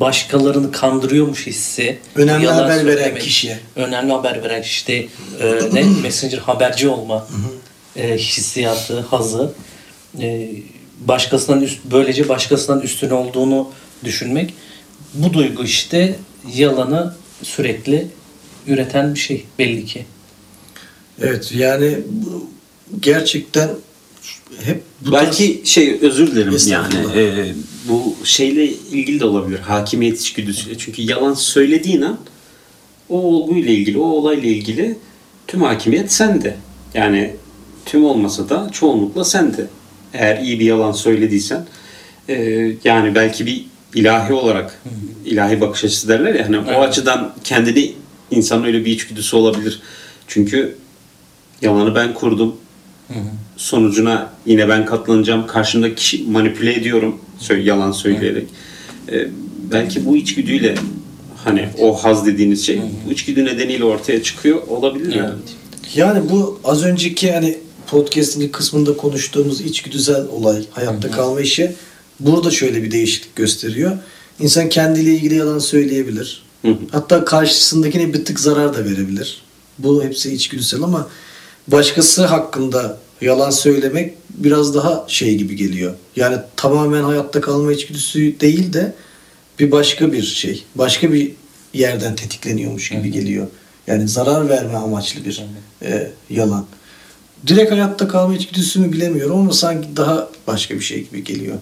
başkalarını 0.00 0.72
kandırıyormuş 0.72 1.46
hissi. 1.46 1.98
Önemli 2.14 2.44
yalan 2.44 2.62
haber 2.62 2.86
veren 2.86 2.96
söylemek, 2.96 3.22
kişiye. 3.22 3.60
Önemli 3.76 4.12
haber 4.12 4.42
veren 4.42 4.62
işte 4.62 4.94
e, 5.40 5.60
ne 5.72 5.84
messenger 6.02 6.38
haberci 6.38 6.88
olma 6.88 7.28
e, 7.96 8.16
hissiyatı, 8.18 9.00
hazı. 9.00 9.52
E, 10.20 10.50
başkasından 11.00 11.62
üst, 11.62 11.78
böylece 11.84 12.28
başkasından 12.28 12.80
üstün 12.80 13.10
olduğunu 13.10 13.70
düşünmek. 14.04 14.54
Bu 15.14 15.32
duygu 15.32 15.64
işte 15.64 16.16
yalanı 16.54 17.14
sürekli 17.42 18.06
üreten 18.66 19.14
bir 19.14 19.18
şey 19.18 19.44
belli 19.58 19.84
ki. 19.84 20.04
Evet 21.22 21.52
yani 21.54 21.98
bu 22.08 22.50
gerçekten 23.00 23.70
hep 24.64 24.82
bu 25.00 25.12
Belki 25.12 25.62
şey 25.64 25.98
özür 26.02 26.26
dilerim 26.26 26.56
yani 26.66 26.94
e, 27.20 27.54
bu 27.88 28.16
şeyle 28.24 28.66
ilgili 28.66 29.20
de 29.20 29.24
olabilir 29.24 29.58
hakimiyet 29.58 30.20
içgüdüsü. 30.20 30.78
Çünkü 30.78 31.02
yalan 31.02 31.34
söylediğin 31.34 32.02
an 32.02 32.18
o 33.08 33.20
olguyla 33.22 33.72
ilgili, 33.72 33.98
o 33.98 34.04
olayla 34.04 34.48
ilgili 34.48 34.98
tüm 35.46 35.62
hakimiyet 35.62 36.12
sende. 36.12 36.56
Yani 36.94 37.36
tüm 37.86 38.04
olmasa 38.04 38.48
da 38.48 38.70
çoğunlukla 38.72 39.24
sende. 39.24 39.66
Eğer 40.12 40.42
iyi 40.42 40.60
bir 40.60 40.64
yalan 40.64 40.92
söylediysen 40.92 41.66
e, 42.28 42.34
yani 42.84 43.14
belki 43.14 43.46
bir 43.46 43.64
ilahi 43.94 44.32
olarak 44.32 44.82
ilahi 45.24 45.60
bakış 45.60 45.84
açısı 45.84 46.08
derler 46.08 46.34
ya 46.34 46.46
hani 46.46 46.58
o 46.58 46.64
Evet. 46.68 46.78
açıdan 46.78 47.34
kendini 47.44 47.92
insanın 48.30 48.64
öyle 48.64 48.84
bir 48.84 48.92
içgüdüsü 48.92 49.36
olabilir. 49.36 49.80
Çünkü 50.26 50.76
yalanı 51.62 51.94
ben 51.94 52.14
kurdum 52.14 52.56
sonucuna 53.56 54.32
yine 54.46 54.68
ben 54.68 54.86
katlanacağım. 54.86 55.46
Karşımdaki 55.46 55.94
kişi 55.94 56.24
manipüle 56.24 56.74
ediyorum. 56.74 57.20
Söyle, 57.38 57.62
yalan 57.62 57.92
söyleyerek. 57.92 58.46
Ee, 59.12 59.28
belki 59.72 60.06
bu 60.06 60.16
içgüdüyle 60.16 60.74
hani 61.44 61.68
o 61.80 61.94
haz 61.94 62.26
dediğiniz 62.26 62.66
şey 62.66 62.80
bu 63.06 63.12
içgüdü 63.12 63.44
nedeniyle 63.44 63.84
ortaya 63.84 64.22
çıkıyor 64.22 64.62
olabilir 64.68 65.14
yani. 65.14 65.34
Yani 65.94 66.30
bu 66.30 66.60
az 66.64 66.84
önceki 66.84 67.32
hani 67.32 67.58
podcast'in 67.86 68.40
ilk 68.40 68.52
kısmında 68.52 68.96
konuştuğumuz 68.96 69.60
içgüdüsel 69.60 70.26
olay, 70.26 70.64
hayatta 70.70 71.10
kalma 71.10 71.40
işi 71.40 71.72
burada 72.20 72.50
şöyle 72.50 72.82
bir 72.82 72.90
değişiklik 72.90 73.36
gösteriyor. 73.36 73.98
İnsan 74.40 74.68
kendiyle 74.68 75.10
ilgili 75.10 75.34
yalan 75.34 75.58
söyleyebilir. 75.58 76.42
Hatta 76.92 77.24
karşısındakine 77.24 78.14
bir 78.14 78.24
tık 78.24 78.40
zarar 78.40 78.74
da 78.74 78.84
verebilir. 78.84 79.42
Bu 79.78 80.04
hepsi 80.04 80.34
içgüdüsel 80.34 80.82
ama 80.82 81.08
başkası 81.68 82.26
hakkında 82.26 82.98
yalan 83.20 83.50
söylemek 83.50 84.14
biraz 84.30 84.74
daha 84.74 85.04
şey 85.08 85.34
gibi 85.38 85.56
geliyor. 85.56 85.94
Yani 86.16 86.36
tamamen 86.56 87.02
hayatta 87.02 87.40
kalma 87.40 87.72
içgüdüsü 87.72 88.40
değil 88.40 88.72
de 88.72 88.94
bir 89.58 89.70
başka 89.70 90.12
bir 90.12 90.22
şey. 90.22 90.64
Başka 90.74 91.12
bir 91.12 91.32
yerden 91.74 92.16
tetikleniyormuş 92.16 92.88
gibi 92.90 93.10
geliyor. 93.10 93.46
Yani 93.86 94.08
zarar 94.08 94.48
verme 94.48 94.76
amaçlı 94.76 95.24
bir 95.24 95.44
e, 95.82 96.10
yalan. 96.30 96.66
direkt 97.46 97.72
hayatta 97.72 98.08
kalma 98.08 98.34
içgüdüsünü 98.34 98.92
bilemiyorum 98.92 99.38
ama 99.38 99.52
sanki 99.52 99.88
daha 99.96 100.28
başka 100.46 100.74
bir 100.74 100.80
şey 100.80 101.04
gibi 101.04 101.24
geliyor. 101.24 101.56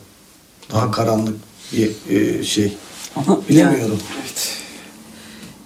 Daha 0.73 0.91
karanlık 0.91 1.37
bir 1.73 1.91
e, 2.11 2.45
şey. 2.45 2.73
Ama 3.17 3.41
Bilemiyorum. 3.49 4.01
evet. 4.23 4.49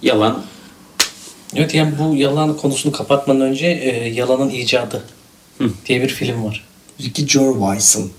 Yalan. 0.01 0.43
Evet 1.55 1.75
yani 1.75 1.93
bu 1.99 2.15
yalan 2.15 2.57
konusunu 2.57 2.91
kapatmadan 2.91 3.41
önce 3.41 3.67
e, 3.67 4.09
Yalanın 4.09 4.49
icadı 4.49 5.03
Hı. 5.63 5.71
diye 5.87 6.01
bir 6.01 6.09
film 6.09 6.43
var. 6.43 6.65
Ricky 7.01 7.27
Gervais'ın. 7.27 8.11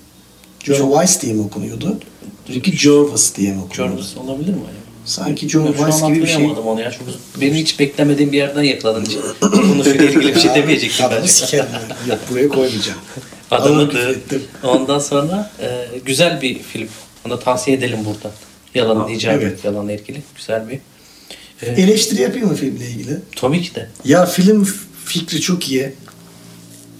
Gervais 0.64 1.22
diye 1.22 1.32
mi 1.32 1.42
okunuyordu? 1.42 1.98
Ricky 2.48 2.76
Gervais 2.76 3.36
diye 3.36 3.52
mi 3.52 3.60
okunuyordu? 3.62 4.02
Jarvis 4.02 4.16
olabilir 4.16 4.48
mi? 4.48 4.60
acaba? 4.60 4.82
Sanki 5.04 5.58
an 5.58 5.64
Gervais 5.66 6.02
gibi 6.06 6.22
bir 6.22 6.26
şey. 6.26 6.46
onu 6.66 6.80
ya. 6.80 6.90
Çünkü 6.90 7.10
beni 7.40 7.58
hiç 7.60 7.78
beklemediğim 7.80 8.32
bir 8.32 8.36
yerden 8.36 8.62
yakaladın 8.62 9.04
için. 9.04 9.20
Konusuyla 9.40 10.04
ilgili 10.04 10.34
bir 10.34 10.40
şey 10.40 10.50
demeyecektim 10.54 11.06
sikerim 11.26 11.66
ben. 11.72 12.10
Yok 12.10 12.18
buraya 12.30 12.48
koymayacağım. 12.48 12.98
Adamı 13.50 13.92
da 13.94 14.12
ondan 14.62 14.98
sonra 14.98 15.50
e, 15.60 15.86
güzel 16.04 16.42
bir 16.42 16.58
film. 16.58 16.88
Onu 17.26 17.32
da 17.32 17.38
tavsiye 17.38 17.76
edelim 17.76 17.98
burada. 18.04 18.34
Yalanın 18.74 19.04
Aa, 19.04 19.10
icadı, 19.10 19.38
evet. 19.42 19.64
yalanla 19.64 19.92
ilgili. 19.92 20.22
Güzel 20.36 20.68
bir. 20.68 20.78
E, 21.62 21.82
Eleştiri 21.82 22.22
yapayım 22.22 22.48
mı 22.48 22.54
filmle 22.54 22.86
ilgili? 22.90 23.18
tabii 23.36 23.62
ki 23.62 23.74
de. 23.74 23.88
Ya 24.04 24.26
film 24.26 24.68
fikri 25.04 25.40
çok 25.40 25.70
iyi. 25.70 25.92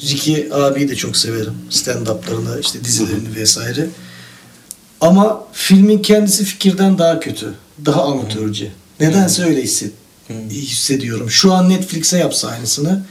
Ricky 0.03 0.49
abiyi 0.53 0.89
de 0.89 0.97
çok 0.97 1.17
severim. 1.17 1.55
Stand-up'larını, 1.71 2.61
işte 2.61 2.85
dizilerini 2.85 3.35
vesaire. 3.37 3.87
Ama 5.01 5.45
filmin 5.53 5.99
kendisi 5.99 6.45
fikirden 6.45 6.99
daha 6.99 7.21
kötü. 7.21 7.55
Daha 7.85 8.03
amatörce. 8.03 8.73
Nedense 9.01 9.45
öyle 9.45 9.63
hisset, 9.63 9.93
hissediyorum. 10.51 11.31
Şu 11.31 11.53
an 11.53 11.69
Netflix'e 11.69 12.19
yapsa 12.19 12.49
aynısını 12.49 13.03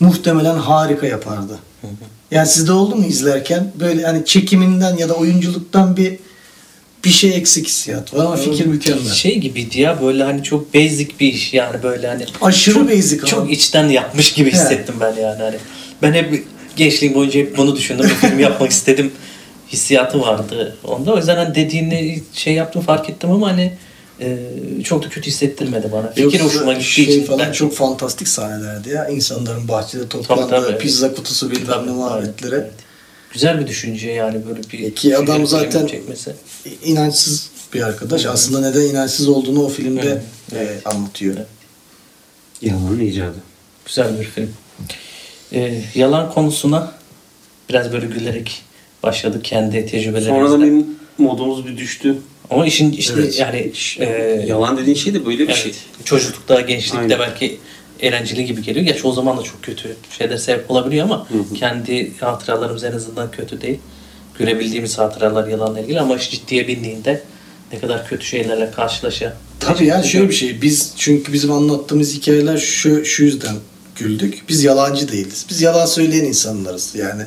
muhtemelen 0.00 0.56
harika 0.56 1.06
yapardı. 1.06 1.58
Yani 2.30 2.48
sizde 2.48 2.72
oldu 2.72 2.96
mu 2.96 3.06
izlerken 3.06 3.72
böyle 3.80 4.02
hani 4.02 4.24
çekiminden 4.24 4.96
ya 4.96 5.08
da 5.08 5.14
oyunculuktan 5.14 5.96
bir 5.96 6.18
bir 7.04 7.10
şey 7.10 7.36
eksik 7.36 7.66
hissiyat 7.66 8.14
var 8.14 8.24
ama 8.24 8.36
fikir 8.36 8.66
mükemmel. 8.66 9.12
Şey 9.12 9.38
gibiydi 9.38 9.80
ya 9.80 10.02
böyle 10.02 10.24
hani 10.24 10.42
çok 10.42 10.74
basic 10.74 11.08
bir 11.20 11.32
iş 11.32 11.54
yani 11.54 11.82
böyle 11.82 12.08
hani 12.08 12.26
Aşırı 12.42 12.74
çok, 12.74 12.90
basic 12.90 13.18
ama. 13.18 13.26
çok 13.26 13.52
içten 13.52 13.88
yapmış 13.88 14.32
gibi 14.32 14.52
hissettim 14.52 14.94
ben 15.00 15.22
yani 15.22 15.42
hani. 15.42 15.56
Ben 16.02 16.12
hep 16.12 16.44
gençliğim 16.76 17.14
boyunca 17.14 17.40
hep 17.40 17.56
bunu 17.56 17.76
düşündüm. 17.76 18.04
Bir 18.22 18.28
film 18.28 18.38
yapmak 18.38 18.70
istedim 18.70 19.12
hissiyatı 19.72 20.20
vardı 20.20 20.76
onda. 20.84 21.12
O 21.14 21.16
yüzden 21.16 21.36
hani 21.36 21.54
dediğini 21.54 22.22
şey 22.32 22.54
yaptım 22.54 22.82
fark 22.82 23.10
ettim 23.10 23.30
ama 23.30 23.48
hani 23.50 23.72
e, 24.20 24.38
çok 24.84 25.04
da 25.04 25.08
kötü 25.08 25.26
hissettirmedi 25.26 25.92
bana. 25.92 26.08
Fikir 26.10 26.22
Yoksa 26.22 26.44
hoşuma 26.44 26.72
gittiği 26.72 26.84
şey 26.84 27.04
için 27.04 27.24
falan 27.24 27.38
ben 27.46 27.52
çok 27.52 27.74
fantastik 27.74 28.28
sahnelerdi 28.28 28.88
ya. 28.88 29.08
İnsanların 29.08 29.68
bahçede 29.68 30.08
toplandığı 30.08 30.48
Tabii, 30.50 30.66
tabii. 30.66 30.78
pizza 30.78 31.14
kutusu 31.14 31.50
bilmem 31.50 31.86
ne 31.86 31.90
muhabbetleri. 31.90 32.54
evet. 32.54 32.70
Güzel 33.32 33.60
bir 33.60 33.66
düşünce 33.66 34.10
yani 34.10 34.46
böyle 34.48 34.58
bir 34.62 34.68
Peki 34.68 35.16
adam 35.16 35.46
zaten- 35.46 35.86
çekmesi. 35.86 36.34
İnançsız 36.84 37.50
bir 37.74 37.82
arkadaş. 37.82 38.26
Aslında 38.26 38.68
neden 38.70 38.80
inançsız 38.80 39.28
olduğunu 39.28 39.64
o 39.64 39.68
filmde 39.68 40.22
Evet. 40.56 40.86
e, 40.86 40.88
anlatıyor. 40.88 41.34
Evet. 41.36 41.46
Yalanın 42.62 43.00
icadı. 43.00 43.34
Güzel 43.86 44.20
bir 44.20 44.24
film. 44.24 44.50
Ee, 45.52 45.82
yalan 45.94 46.32
konusuna 46.32 46.92
biraz 47.68 47.92
böyle 47.92 48.06
gülerek 48.06 48.62
başladık 49.02 49.44
kendi 49.44 49.86
tecrübelerimizle. 49.86 50.30
Sonradan 50.30 50.62
benim 50.62 50.86
modumuz 51.18 51.66
bir 51.66 51.76
düştü. 51.76 52.18
Ama 52.50 52.66
işin 52.66 52.92
işte 52.92 53.14
Evet. 53.18 53.38
yani 53.38 53.72
e, 53.98 54.04
Yalan 54.46 54.76
dediğin 54.76 54.96
şey 54.96 55.14
de 55.14 55.26
böyle 55.26 55.38
bir 55.38 55.44
evet, 55.44 55.56
şey. 55.56 55.72
çocuklukta, 56.04 56.60
gençlikte 56.60 56.98
Aynen. 56.98 57.18
belki 57.18 57.58
eğlenceli 58.00 58.44
gibi 58.44 58.62
geliyor. 58.62 58.86
Gerçi 58.86 59.06
o 59.06 59.12
zaman 59.12 59.38
da 59.38 59.42
çok 59.42 59.62
kötü 59.62 59.96
şeyler 60.18 60.36
sebep 60.36 60.70
olabiliyor 60.70 61.04
ama 61.04 61.28
kendi 61.54 62.12
hatıralarımız 62.20 62.84
en 62.84 62.92
azından 62.92 63.30
kötü 63.30 63.60
değil. 63.60 63.78
Görebildiğimiz 64.38 64.98
hatıralar 64.98 65.48
yalanla 65.48 65.80
ilgili 65.80 66.00
ama 66.00 66.16
iş 66.16 66.30
ciddiye 66.30 66.68
bindiğinde 66.68 67.22
ne 67.72 67.78
kadar 67.78 68.08
kötü 68.08 68.26
şeylerle 68.26 68.70
karşılaşa. 68.70 69.36
Tabii 69.60 69.86
yani 69.86 70.06
şöyle 70.06 70.28
bir 70.28 70.34
şey. 70.34 70.62
Biz 70.62 70.92
çünkü 70.96 71.32
bizim 71.32 71.52
anlattığımız 71.52 72.14
hikayeler 72.14 72.56
şu, 72.56 73.04
şu 73.04 73.24
yüzden 73.24 73.54
güldük. 73.98 74.44
Biz 74.48 74.64
yalancı 74.64 75.12
değiliz. 75.12 75.46
Biz 75.50 75.62
yalan 75.62 75.86
söyleyen 75.86 76.24
insanlarız 76.24 76.94
yani. 76.94 77.22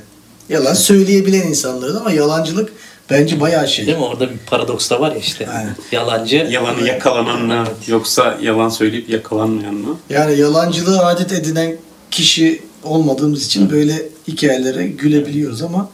Yalan 0.50 0.74
söyleyebilen 0.74 1.48
insanlarız 1.48 1.96
ama 1.96 2.12
yalancılık 2.12 2.74
bence 3.10 3.40
bayağı 3.40 3.68
şey. 3.68 3.88
Değil 3.88 3.98
mi? 3.98 4.04
Orada 4.04 4.30
bir 4.30 4.38
paradoks 4.38 4.90
da 4.90 5.00
var 5.02 5.12
ya 5.12 5.18
işte. 5.18 5.48
Aynen. 5.50 5.76
Yalancı. 5.92 6.36
Yalanı 6.36 6.88
yakalanan 6.88 7.42
mı 7.46 7.66
Evet. 7.68 7.88
yoksa 7.90 8.38
yalan 8.42 8.70
söyleyip 8.70 9.10
yakalanmayan 9.10 9.74
mı? 9.76 9.98
Yani 10.10 10.40
yalancılığı 10.40 11.06
adet 11.06 11.32
edinen 11.32 11.76
kişi 12.12 12.62
olmadığımız 12.84 13.46
için 13.46 13.70
böyle 13.72 14.02
hikayelere 14.28 14.88
gülebiliyoruz 14.88 15.62
ama 15.62 15.90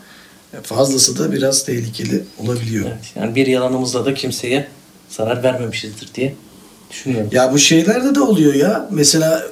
fazlası 0.63 1.19
da 1.19 1.31
biraz 1.31 1.65
tehlikeli 1.65 2.23
olabiliyor. 2.39 2.85
Evet, 2.87 3.05
yani 3.15 3.35
bir 3.35 3.47
yalanımızla 3.47 4.05
da 4.05 4.13
kimseye 4.13 4.67
zarar 5.09 5.43
vermemişizdir 5.43 6.09
diye 6.15 6.35
düşünüyorum. 6.91 7.29
Ya 7.31 7.53
bu 7.53 7.59
şeylerde 7.59 8.15
de 8.15 8.21
oluyor 8.21 8.53
ya. 8.53 8.89
Mesela 8.91 9.43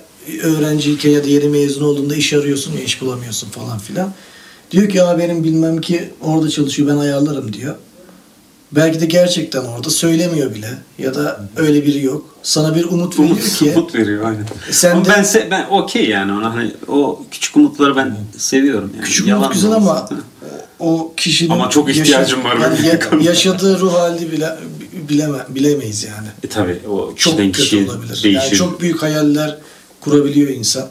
öğrenciyken 0.43 1.09
ya 1.09 1.23
da 1.23 1.27
yeni 1.27 1.49
mezun 1.49 1.83
olduğunda 1.83 2.15
iş 2.15 2.33
arıyorsun 2.33 2.73
ya 2.73 2.79
iş 2.83 3.01
bulamıyorsun 3.01 3.49
falan 3.49 3.79
filan. 3.79 4.13
Diyor 4.71 4.89
ki 4.89 4.97
ya 4.97 5.17
benim 5.17 5.43
bilmem 5.43 5.81
ki 5.81 6.09
orada 6.21 6.49
çalışıyor 6.49 6.89
ben 6.89 6.97
ayarlarım 6.97 7.53
diyor. 7.53 7.75
Belki 8.71 9.01
de 9.01 9.05
gerçekten 9.05 9.61
orada 9.65 9.89
söylemiyor 9.89 10.55
bile 10.55 10.69
ya 10.97 11.15
da 11.15 11.49
öyle 11.55 11.85
biri 11.85 12.03
yok. 12.05 12.35
Sana 12.43 12.75
bir 12.75 12.83
umut 12.85 13.19
veriyor 13.19 13.35
Umut, 13.35 13.53
ki 13.57 13.71
umut 13.75 13.95
veriyor 13.95 14.25
aynen. 14.25 14.45
sen 14.71 14.91
Ama 14.91 15.05
de 15.05 15.09
ben 15.09 15.23
se- 15.23 15.51
ben 15.51 15.65
okey 15.69 16.09
yani 16.09 16.31
ona 16.31 16.53
hani 16.55 16.71
o 16.87 17.21
küçük 17.31 17.57
umutları 17.57 17.95
ben 17.95 18.17
seviyorum 18.37 18.91
yani. 18.95 19.05
küçük 19.05 19.27
Yalan 19.27 19.41
umut 19.43 19.53
güzel 19.53 19.71
ama 19.71 20.09
o 20.79 21.13
kişinin 21.17 21.49
Ama 21.49 21.69
çok 21.69 21.89
ihtiyacım 21.89 22.43
var 22.43 22.57
yani 22.61 22.87
ya- 22.87 22.99
yaşadığı 23.31 23.79
ruh 23.79 23.93
halini 23.93 24.31
bile 24.31 24.49
bileme, 25.09 25.37
bilemeyiz 25.49 26.03
yani. 26.03 26.27
E 26.43 26.47
tabi 26.47 26.79
o 26.89 27.07
çok 27.15 27.17
kişiden 27.33 27.51
kötü 27.51 27.61
kişiye 27.63 27.85
olabilir. 27.85 28.21
değişir. 28.23 28.41
Yani 28.41 28.55
çok 28.55 28.81
büyük 28.81 29.01
hayaller 29.01 29.57
kurabiliyor 30.05 30.49
insan. 30.49 30.87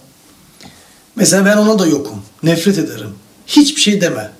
Mesela 1.16 1.44
ben 1.46 1.56
ona 1.56 1.78
da 1.78 1.86
yokum. 1.86 2.22
Nefret 2.42 2.78
ederim. 2.78 3.10
Hiçbir 3.46 3.80
şey 3.80 4.00
deme. 4.00 4.30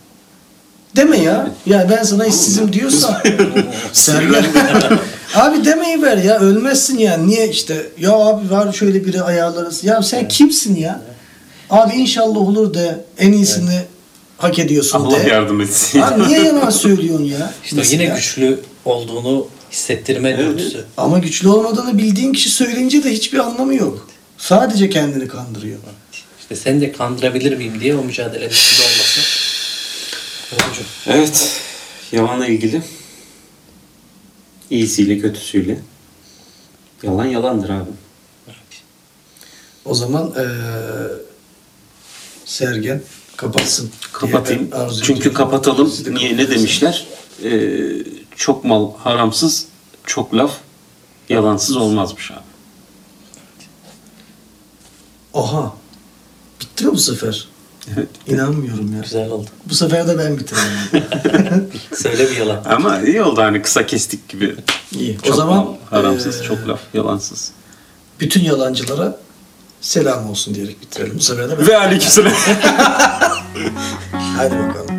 Deme 0.97 1.18
ya. 1.18 1.51
Ya 1.66 1.87
ben 1.91 2.03
sana 2.03 2.27
işsizim 2.27 2.72
diyorsan 2.72 3.16
Sergen. 3.93 4.45
abi 5.35 5.64
demeyi 5.64 6.03
ver 6.03 6.16
ya. 6.16 6.39
Ölmezsin 6.39 6.99
yani. 6.99 7.29
Niye 7.31 7.49
işte 7.49 7.87
ya 7.99 8.12
abi 8.12 8.51
var 8.51 8.72
şöyle 8.72 9.05
biri 9.05 9.22
ayarlarız. 9.22 9.85
Ya 9.85 10.03
sen 10.03 10.29
kimsin 10.29 10.77
ya? 10.77 11.03
Abi 11.70 11.95
inşallah 11.95 12.37
olur 12.37 12.75
de 12.75 13.05
en 13.18 13.33
iyisini 13.33 13.81
hak 14.39 14.59
ediyorsun 14.59 14.99
Allah 15.01 15.25
de. 15.25 15.29
yardım 15.29 15.61
etsin. 15.61 16.01
Abi 16.01 16.22
niye 16.29 16.43
yalan 16.43 16.70
söylüyorsun 16.85 17.25
ya? 17.25 17.53
İşte 17.64 17.77
Mesela. 17.77 18.03
yine 18.03 18.14
güçlü 18.14 18.61
olduğunu 18.85 19.47
hissettirme 19.72 20.31
Evet. 20.31 20.39
dürtüsü. 20.59 20.85
Ama 20.97 21.18
güçlü 21.18 21.49
olmadığını 21.49 21.99
bildiğin 21.99 22.33
kişi 22.33 22.51
söyleyince 22.51 23.05
de 23.05 23.12
hiçbir 23.12 23.39
anlamı 23.39 23.75
yok. 23.75 24.09
Sadece 24.45 24.90
kendini 24.90 25.28
kandırıyor. 25.28 25.78
İşte 26.40 26.57
seni 26.57 26.80
de 26.80 26.92
kandırabilir 26.92 27.57
miyim 27.57 27.80
diye 27.80 27.97
o 27.97 28.05
mücadelenin 28.05 28.51
içinde 28.51 28.82
olması. 28.86 29.20
Evet. 31.07 31.61
Yalanla 32.12 32.47
ilgili. 32.47 32.82
İyisiyle 34.70 35.18
kötüsüyle. 35.18 35.78
Yalan 37.03 37.24
yalandır 37.24 37.68
abi. 37.68 37.90
O 39.84 39.95
zaman 39.95 40.34
eee 40.36 40.45
Sergen 42.45 43.03
kapatsın. 43.36 43.90
Kapatayım. 44.12 44.70
Çünkü 45.03 45.12
ediyorum. 45.12 45.34
kapatalım. 45.36 45.90
Siz 45.90 46.09
Niye 46.09 46.36
ne 46.36 46.51
demişler? 46.51 47.07
Ee, 47.45 47.80
çok 48.36 48.64
mal 48.64 48.92
haramsız, 48.99 49.66
çok 50.07 50.34
laf 50.34 50.53
yalansız 51.28 51.76
olmazmış 51.76 52.30
abi. 52.30 52.43
Oha. 55.35 55.72
Bitti 56.61 56.85
mi 56.87 56.93
bu 56.93 56.99
sefer? 56.99 57.49
Evet. 57.97 58.09
İnanmıyorum 58.26 58.95
ya. 58.97 59.01
Güzel 59.03 59.30
oldu. 59.30 59.49
Bu 59.66 59.74
sefer 59.74 60.09
de 60.09 60.18
ben 60.18 60.39
bitireyim. 60.39 60.68
Söyle 61.97 62.30
bir 62.30 62.37
yalan. 62.37 62.64
Ama 62.64 63.01
iyi 63.01 63.22
oldu 63.22 63.43
hani 63.43 63.62
kısa 63.62 63.87
kestik 63.87 64.28
gibi. 64.28 64.57
İyi. 64.93 65.18
Çok 65.22 65.35
o 65.35 65.37
zaman 65.37 65.68
haramsız, 65.91 66.41
eee, 66.41 66.47
çok 66.47 66.68
laf 66.68 66.80
yalansız. 66.95 67.51
bütün 68.20 68.45
yalancılara 68.45 69.18
selam 69.80 70.30
olsun 70.30 70.55
diyerek 70.55 70.82
bitirelim. 70.82 71.14
Bu 71.18 71.20
sefer 71.22 71.51
de 71.51 71.59
ben. 71.59 71.66
Ve 71.66 71.76
aleykümselam. 71.78 72.32
Hadi 74.37 74.55
bakalım. 74.59 74.93